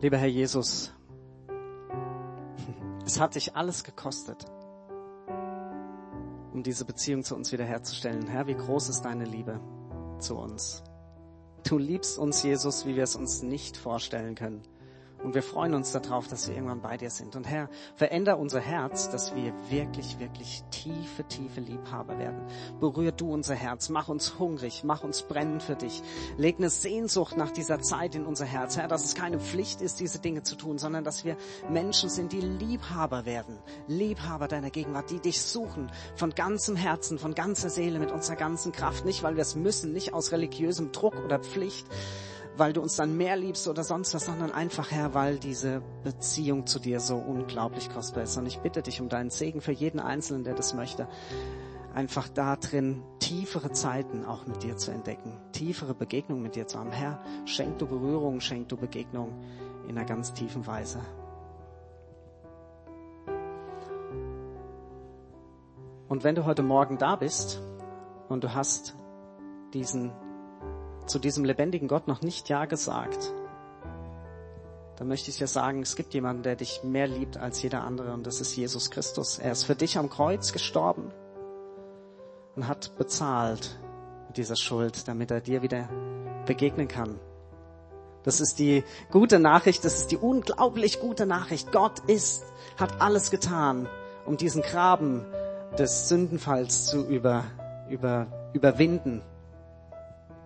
Lieber 0.02 0.18
Herr 0.18 0.28
Jesus, 0.28 0.91
es 3.06 3.20
hat 3.20 3.36
dich 3.36 3.56
alles 3.56 3.84
gekostet, 3.84 4.45
um 6.52 6.64
diese 6.64 6.86
Beziehung 6.86 7.24
zu 7.24 7.36
uns 7.36 7.52
wiederherzustellen. 7.52 8.26
Herr, 8.26 8.47
wie 8.47 8.56
groß 8.56 8.89
ist 8.89 9.04
deine 9.04 9.26
Liebe 9.26 9.60
zu 10.18 10.38
uns? 10.38 10.82
Du 11.68 11.78
liebst 11.78 12.18
uns, 12.18 12.41
Jesus, 12.41 12.88
wie 12.88 12.95
wir 12.95 13.04
es 13.04 13.16
uns 13.16 13.43
nicht 13.43 13.78
vorstellen 13.78 14.34
können. 14.34 14.64
Und 15.24 15.36
wir 15.36 15.43
freuen 15.43 15.74
uns 15.74 15.91
darauf, 15.91 16.28
dass 16.28 16.47
wir 16.47 16.55
irgendwann 16.55 16.82
bei 16.82 16.97
dir 16.97 17.09
sind. 17.09 17.36
Und 17.36 17.47
Herr, 17.47 17.69
veränder 17.95 18.39
unser 18.39 18.59
Herz, 18.59 19.09
dass 19.09 19.36
wir 19.36 19.53
wirklich, 19.69 20.19
wirklich 20.19 20.63
tiefe, 20.72 21.24
tiefe 21.26 21.61
Liebhaber 21.61 22.17
werden. 22.17 22.41
Berühr 22.80 23.11
du 23.11 23.32
unser 23.32 23.55
Herz, 23.55 23.89
mach 23.89 24.07
uns 24.07 24.39
hungrig, 24.39 24.84
mach 24.84 25.03
uns 25.03 25.24
brennend 25.24 25.61
für 25.61 25.76
dich. 25.76 26.01
Leg 26.38 26.57
eine 26.57 26.69
Sehnsucht 26.69 27.38
nach 27.38 27.51
dieser 27.51 27.82
Zeit 27.82 28.15
in 28.15 28.26
unser 28.26 28.45
Herz, 28.45 28.78
Herr, 28.78 28.88
dass 28.88 29.05
es 29.05 29.15
keine 29.15 29.39
Pflicht 29.39 29.82
ist, 29.82 29.99
diese 29.99 30.19
Dinge 30.19 30.43
zu 30.43 30.55
tun, 30.55 30.78
sondern 30.78 31.03
dass 31.03 31.24
wir 31.24 31.38
Menschen 31.69 32.09
sind, 32.09 32.32
die 32.32 32.41
Liebhaber 32.41 33.26
werden. 33.26 33.59
Liebhaber 33.88 34.47
deiner 34.47 34.72
Gegenwart, 34.72 35.11
die 35.11 35.19
dich 35.19 35.41
suchen 35.41 35.91
von 36.15 36.32
ganzem 36.32 36.76
Herzen, 36.76 37.19
von 37.19 37.36
ganzer 37.36 37.69
Seele, 37.69 37.99
mit 37.99 38.11
unserer 38.11 38.36
ganzen 38.36 38.72
Kraft. 38.72 39.05
Nicht, 39.05 39.24
weil 39.24 39.36
wir 39.36 39.41
es 39.41 39.55
müssen, 39.55 39.93
nicht 39.93 40.13
aus 40.13 40.32
religiösem 40.32 40.91
Druck 40.91 41.15
oder 41.24 41.39
Pflicht, 41.39 41.86
weil 42.58 42.74
du 42.74 42.82
uns 42.82 42.95
dann 42.95 43.16
mehr 43.18 43.38
liebst 43.38 43.68
oder 43.68 43.84
sonst 43.84 44.14
was, 44.14 44.26
sondern 44.26 44.52
einfach, 44.52 44.91
Herr, 44.91 45.14
weil 45.14 45.39
diese 45.39 45.82
Beziehung 46.04 46.68
zu 46.68 46.80
dir 46.80 46.99
so 46.99 47.18
unglaublich 47.18 47.89
kostbar 47.89 48.24
ist. 48.24 48.38
Und 48.38 48.45
ich 48.45 48.60
bitte 48.60 48.82
dich 48.82 49.02
um 49.02 49.10
deinen 49.10 49.30
Segen 49.30 49.62
für 49.62 49.72
jeden 49.72 49.99
Einzelnen, 49.99 50.43
der 50.43 50.54
das 50.54 50.74
möchte, 50.74 51.08
einfach 51.93 52.28
da 52.30 52.56
drin 52.56 53.04
tiefere 53.20 53.72
Zeiten 53.72 54.26
auch 54.26 54.45
mit 54.45 54.64
dir 54.64 54.78
zu 54.78 54.91
entdecken, 54.91 55.38
tiefere 55.52 55.93
Begegnungen 55.93 56.43
mit 56.43 56.56
dir 56.56 56.68
zu 56.68 56.80
haben. 56.80 56.91
Herr, 56.91 57.22
schenk 57.45 57.80
du 57.80 57.88
Berührung, 57.88 58.41
schenk 58.41 58.70
du 58.70 58.78
Begegnung 58.78 59.34
in 59.88 59.97
einer 59.97 60.06
ganz 60.06 60.34
tiefen 60.34 60.68
Weise. 60.68 60.99
Und 66.08 66.26
wenn 66.26 66.36
du 66.36 66.43
heute 66.43 66.62
Morgen 66.62 66.97
da 66.97 67.16
bist 67.16 67.62
und 68.28 68.43
du 68.43 68.54
hast 68.54 68.95
diesen 69.74 70.12
zu 71.12 71.20
diesem 71.20 71.43
lebendigen 71.43 71.89
Gott 71.89 72.07
noch 72.07 72.22
nicht 72.22 72.47
Ja 72.47 72.66
gesagt, 72.66 73.34
dann 74.95 75.09
möchte 75.09 75.30
ich 75.30 75.38
dir 75.38 75.47
sagen, 75.47 75.82
es 75.82 75.97
gibt 75.97 76.14
jemanden, 76.14 76.43
der 76.43 76.55
dich 76.55 76.84
mehr 76.84 77.07
liebt 77.07 77.36
als 77.36 77.62
jeder 77.62 77.84
andere 77.84 78.14
und 78.14 78.26
das 78.26 78.39
ist 78.39 78.55
Jesus 78.55 78.91
Christus. 78.91 79.38
Er 79.38 79.51
ist 79.51 79.66
für 79.66 79.76
dich 79.76 79.97
am 79.97 80.09
Kreuz 80.09 80.53
gestorben 80.53 81.12
und 82.55 82.68
hat 82.68 82.95
bezahlt 82.97 83.78
mit 84.28 84.38
dieser 84.38 84.55
Schuld, 84.55 85.07
damit 85.09 85.32
er 85.32 85.41
dir 85.41 85.62
wieder 85.62 85.89
begegnen 86.45 86.88
kann. 86.88 87.20
Das 88.24 88.39
ist 88.39 88.59
die 88.59 88.84
gute 89.09 89.39
Nachricht, 89.39 89.84
das 89.84 89.97
ist 89.97 90.12
die 90.12 90.18
unglaublich 90.18 91.01
gute 91.01 91.26
Nachricht. 91.26 91.74
Gott 91.74 91.99
ist, 92.07 92.45
hat 92.78 93.01
alles 93.01 93.32
getan, 93.32 93.89
um 94.26 94.38
diesen 94.38 94.62
Graben 94.62 95.26
des 95.78 96.07
Sündenfalls 96.07 96.86
zu 96.86 97.05
über, 97.05 97.43
über, 97.89 98.28
überwinden 98.53 99.24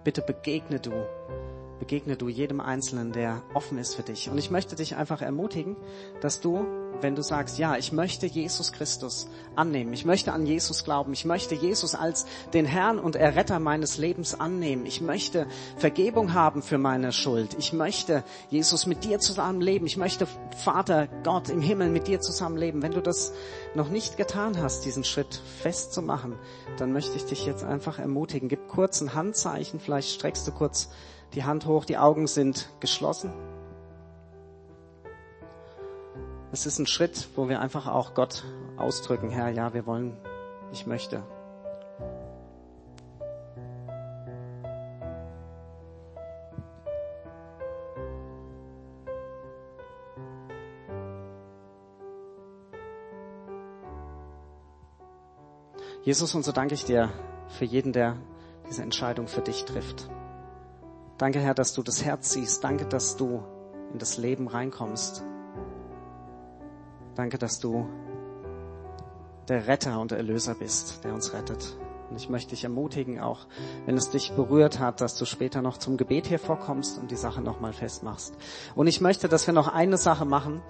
bitte 0.06 0.22
begegne 0.22 0.80
du, 0.80 0.91
begegne 1.80 2.16
du 2.16 2.30
jedem 2.30 2.62
Einzelnen, 2.62 3.12
der 3.12 3.41
offen 3.53 3.78
ist 3.78 3.95
für 3.95 4.03
dich. 4.03 4.30
Und 4.30 4.38
ich 4.38 4.51
möchte 4.51 4.78
dich 4.78 4.95
einfach 4.95 5.22
ermutigen, 5.22 5.76
dass 6.22 6.39
du, 6.39 6.66
wenn 7.02 7.16
du 7.16 7.22
sagst, 7.22 7.58
ja, 7.58 7.78
ich 7.78 7.91
möchte 7.91 8.26
Jesus 8.26 8.72
Christus 8.72 9.28
annehmen, 9.56 9.93
ich 9.93 10.06
möchte 10.06 10.34
an 10.34 10.46
Jesus 10.46 10.84
glauben, 10.84 11.14
ich 11.14 11.26
möchte 11.26 11.56
Jesus 11.56 11.96
als 11.96 12.26
den 12.54 12.66
Herrn 12.66 13.00
und 13.00 13.16
Erretter 13.16 13.60
meines 13.60 13.98
Lebens 13.98 14.39
annehmen, 14.39 14.86
ich 14.86 15.02
möchte 15.02 15.48
Vergebung 15.78 16.34
haben 16.34 16.62
für 16.62 16.78
meine 16.78 17.12
Schuld, 17.12 17.56
ich 17.60 17.74
möchte 17.74 18.24
Jesus 18.50 18.86
mit 18.86 19.04
dir 19.04 19.20
zusammen 19.20 19.62
leben, 19.62 19.86
ich 19.86 19.98
möchte 19.98 20.28
Vater 20.58 21.08
Gott 21.24 21.50
im 21.50 21.62
Himmel 21.62 21.89
mit 21.89 22.08
dir 22.08 22.22
zusammen 22.22 22.58
leben. 22.58 22.82
Wenn 22.82 22.93
du 22.93 23.02
das 23.02 23.34
noch 23.74 23.89
nicht 23.89 24.18
getan 24.18 24.62
hast, 24.62 24.86
diesen 24.86 25.04
Schritt 25.04 25.41
festzumachen, 25.62 26.36
dann 26.78 26.91
möchte 26.93 27.16
ich 27.16 27.26
dich 27.26 27.46
jetzt 27.46 27.64
einfach 27.64 28.00
ermutigen. 28.00 28.50
Gib 28.50 28.68
kurz 28.68 29.02
ein 29.02 29.14
Handzeichen, 29.14 29.80
vielleicht 29.80 30.10
streckst 30.10 30.48
du 30.48 30.52
kurz 30.52 30.89
die 31.34 31.43
Hand 31.43 31.66
hoch, 31.66 31.86
die 31.86 31.98
Augen 31.98 32.28
sind 32.28 32.70
geschlossen. 32.80 33.34
Es 36.56 36.66
ist 36.66 36.80
ein 36.80 36.88
Schritt, 36.88 37.28
wo 37.36 37.49
wir 37.49 37.60
einfach 37.60 37.86
auch 37.86 38.14
Gott 38.14 38.45
ausdrücken, 38.78 39.30
Herr, 39.30 39.49
ja, 39.49 39.74
wir 39.74 39.86
wollen, 39.86 40.16
ich 40.72 40.88
möchte. 40.88 41.22
Jesus, 56.03 56.34
und 56.36 56.45
so 56.45 56.53
danke 56.53 56.74
ich 56.74 56.86
dir 56.86 57.12
für 57.49 57.66
jeden, 57.66 57.91
der 57.91 58.16
diese 58.70 58.82
Entscheidung 58.82 59.28
für 59.28 59.41
dich 59.41 59.66
trifft. 59.66 60.10
Danke, 61.18 61.41
Herr, 61.41 61.53
dass 61.53 61.74
du 61.74 61.84
das 61.84 62.06
Herz 62.06 62.32
siehst. 62.32 62.64
Danke, 62.64 62.86
dass 62.86 63.18
du 63.18 63.43
in 63.91 63.99
das 63.99 64.18
Leben 64.18 64.47
reinkommst. 64.47 65.22
Danke, 67.16 67.38
dass 67.38 67.59
du 67.59 67.88
der 69.47 69.68
Retter 69.68 69.99
und 69.99 70.11
der 70.11 70.18
Erlöser 70.18 70.53
bist, 70.53 71.03
der 71.03 71.13
uns 71.13 71.34
rettet. 71.34 71.78
Und 72.09 72.18
ich 72.18 72.30
möchte 72.30 72.51
dich 72.51 72.63
ermutigen, 72.63 73.20
auch 73.20 73.47
wenn 73.86 73.97
es 73.97 74.09
dich 74.09 74.34
berührt 74.34 74.80
hat, 74.80 75.01
dass 75.01 75.16
du 75.16 75.26
später 75.26 75.61
noch 75.61 75.78
zum 75.78 75.97
Gebet 75.97 76.28
hier 76.28 76.39
vorkommst 76.39 76.99
und 76.99 77.09
die 77.09 77.16
Sache 77.16 77.41
nochmal 77.41 77.74
festmachst. 77.74 78.36
Und 78.76 78.88
ich 78.88 79.01
möchte, 79.01 79.28
dass 79.28 79.47
wir 79.47 79.53
noch 79.53 79.68
eine 79.68 79.97
Sache 79.97 80.26
machen. 80.26 80.61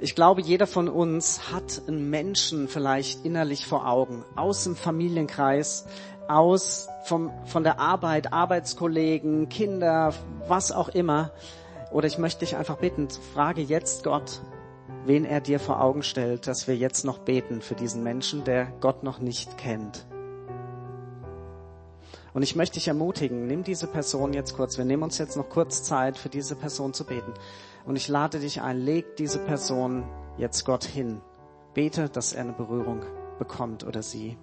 Ich 0.00 0.14
glaube, 0.14 0.40
jeder 0.40 0.66
von 0.66 0.88
uns 0.88 1.52
hat 1.52 1.82
einen 1.86 2.10
Menschen 2.10 2.68
vielleicht 2.68 3.24
innerlich 3.24 3.66
vor 3.66 3.86
Augen, 3.86 4.24
aus 4.34 4.64
dem 4.64 4.74
Familienkreis, 4.74 5.86
aus 6.26 6.88
vom, 7.04 7.30
von 7.44 7.62
der 7.62 7.78
Arbeit, 7.78 8.32
Arbeitskollegen, 8.32 9.48
Kinder, 9.48 10.12
was 10.48 10.72
auch 10.72 10.88
immer. 10.88 11.32
Oder 11.92 12.08
ich 12.08 12.18
möchte 12.18 12.40
dich 12.40 12.56
einfach 12.56 12.78
bitten, 12.78 13.08
frage 13.34 13.60
jetzt 13.60 14.02
Gott, 14.02 14.40
wen 15.06 15.24
er 15.24 15.40
dir 15.40 15.60
vor 15.60 15.80
Augen 15.80 16.02
stellt, 16.02 16.46
dass 16.46 16.66
wir 16.66 16.76
jetzt 16.76 17.04
noch 17.04 17.18
beten 17.18 17.60
für 17.60 17.74
diesen 17.74 18.02
Menschen, 18.02 18.44
der 18.44 18.66
Gott 18.80 19.02
noch 19.02 19.18
nicht 19.18 19.56
kennt. 19.58 20.06
Und 22.34 22.42
ich 22.42 22.54
möchte 22.54 22.74
dich 22.74 22.88
ermutigen, 22.88 23.46
nimm 23.46 23.64
diese 23.64 23.86
Person 23.86 24.34
jetzt 24.34 24.56
kurz, 24.56 24.76
wir 24.76 24.84
nehmen 24.84 25.04
uns 25.04 25.16
jetzt 25.16 25.36
noch 25.36 25.48
kurz 25.48 25.82
Zeit, 25.82 26.18
für 26.18 26.28
diese 26.28 26.54
Person 26.54 26.92
zu 26.92 27.06
beten. 27.06 27.32
Und 27.86 27.96
ich 27.96 28.08
lade 28.08 28.40
dich 28.40 28.60
ein, 28.60 28.78
leg 28.78 29.16
diese 29.16 29.38
Person 29.38 30.04
jetzt 30.36 30.64
Gott 30.66 30.84
hin. 30.84 31.22
Bete, 31.72 32.10
dass 32.10 32.32
er 32.32 32.42
eine 32.42 32.52
Berührung 32.52 33.00
bekommt 33.38 33.84
oder 33.86 34.02
sie. 34.02 34.36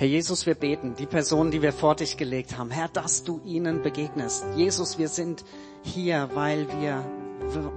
Herr 0.00 0.06
Jesus, 0.06 0.46
wir 0.46 0.54
beten, 0.54 0.94
die 0.96 1.06
Personen, 1.06 1.50
die 1.50 1.60
wir 1.60 1.72
vor 1.72 1.96
dich 1.96 2.16
gelegt 2.16 2.56
haben, 2.56 2.70
Herr, 2.70 2.86
dass 2.86 3.24
du 3.24 3.40
ihnen 3.44 3.82
begegnest. 3.82 4.44
Jesus, 4.54 4.96
wir 4.96 5.08
sind 5.08 5.44
hier, 5.82 6.30
weil 6.34 6.68
wir 6.80 7.04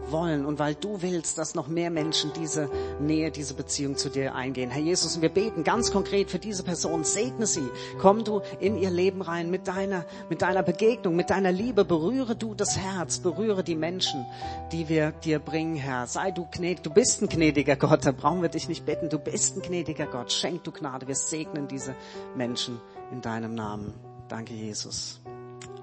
wollen 0.09 0.45
und 0.45 0.59
weil 0.59 0.75
du 0.75 1.01
willst, 1.01 1.37
dass 1.37 1.55
noch 1.55 1.67
mehr 1.67 1.89
Menschen 1.89 2.31
diese 2.33 2.69
Nähe, 2.99 3.31
diese 3.31 3.53
Beziehung 3.53 3.95
zu 3.95 4.09
dir 4.09 4.35
eingehen. 4.35 4.69
Herr 4.69 4.81
Jesus, 4.81 5.21
wir 5.21 5.29
beten 5.29 5.63
ganz 5.63 5.91
konkret 5.91 6.29
für 6.29 6.39
diese 6.39 6.63
Person, 6.63 7.03
segne 7.03 7.45
sie. 7.45 7.67
Komm 7.99 8.23
du 8.23 8.41
in 8.59 8.77
ihr 8.77 8.89
Leben 8.89 9.21
rein 9.21 9.49
mit 9.49 9.67
deiner, 9.67 10.05
mit 10.29 10.41
deiner 10.41 10.63
Begegnung, 10.63 11.15
mit 11.15 11.29
deiner 11.29 11.51
Liebe. 11.51 11.85
Berühre 11.85 12.35
du 12.35 12.53
das 12.53 12.77
Herz, 12.77 13.19
berühre 13.19 13.63
die 13.63 13.75
Menschen, 13.75 14.25
die 14.71 14.89
wir 14.89 15.11
dir 15.11 15.39
bringen, 15.39 15.75
Herr. 15.75 16.07
Sei 16.07 16.31
du 16.31 16.47
gnädig. 16.51 16.83
Du 16.83 16.89
bist 16.89 17.21
ein 17.21 17.29
gnädiger 17.29 17.75
Gott, 17.75 18.05
da 18.05 18.11
brauchen 18.11 18.41
wir 18.41 18.49
dich 18.49 18.67
nicht 18.67 18.85
bitten. 18.85 19.09
Du 19.09 19.19
bist 19.19 19.57
ein 19.57 19.61
gnädiger 19.61 20.07
Gott. 20.07 20.31
Schenk 20.31 20.63
du 20.63 20.71
Gnade. 20.71 21.07
Wir 21.07 21.15
segnen 21.15 21.67
diese 21.67 21.95
Menschen 22.35 22.79
in 23.11 23.21
deinem 23.21 23.55
Namen. 23.55 23.93
Danke, 24.27 24.53
Jesus. 24.53 25.21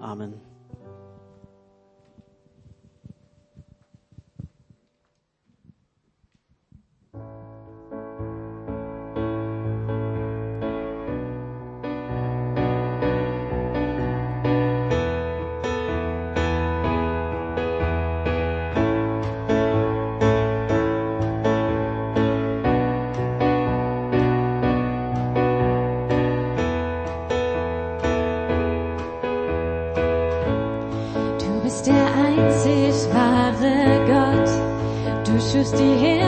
Amen. 0.01 0.58
Schufst 35.69 35.79
die 35.79 36.28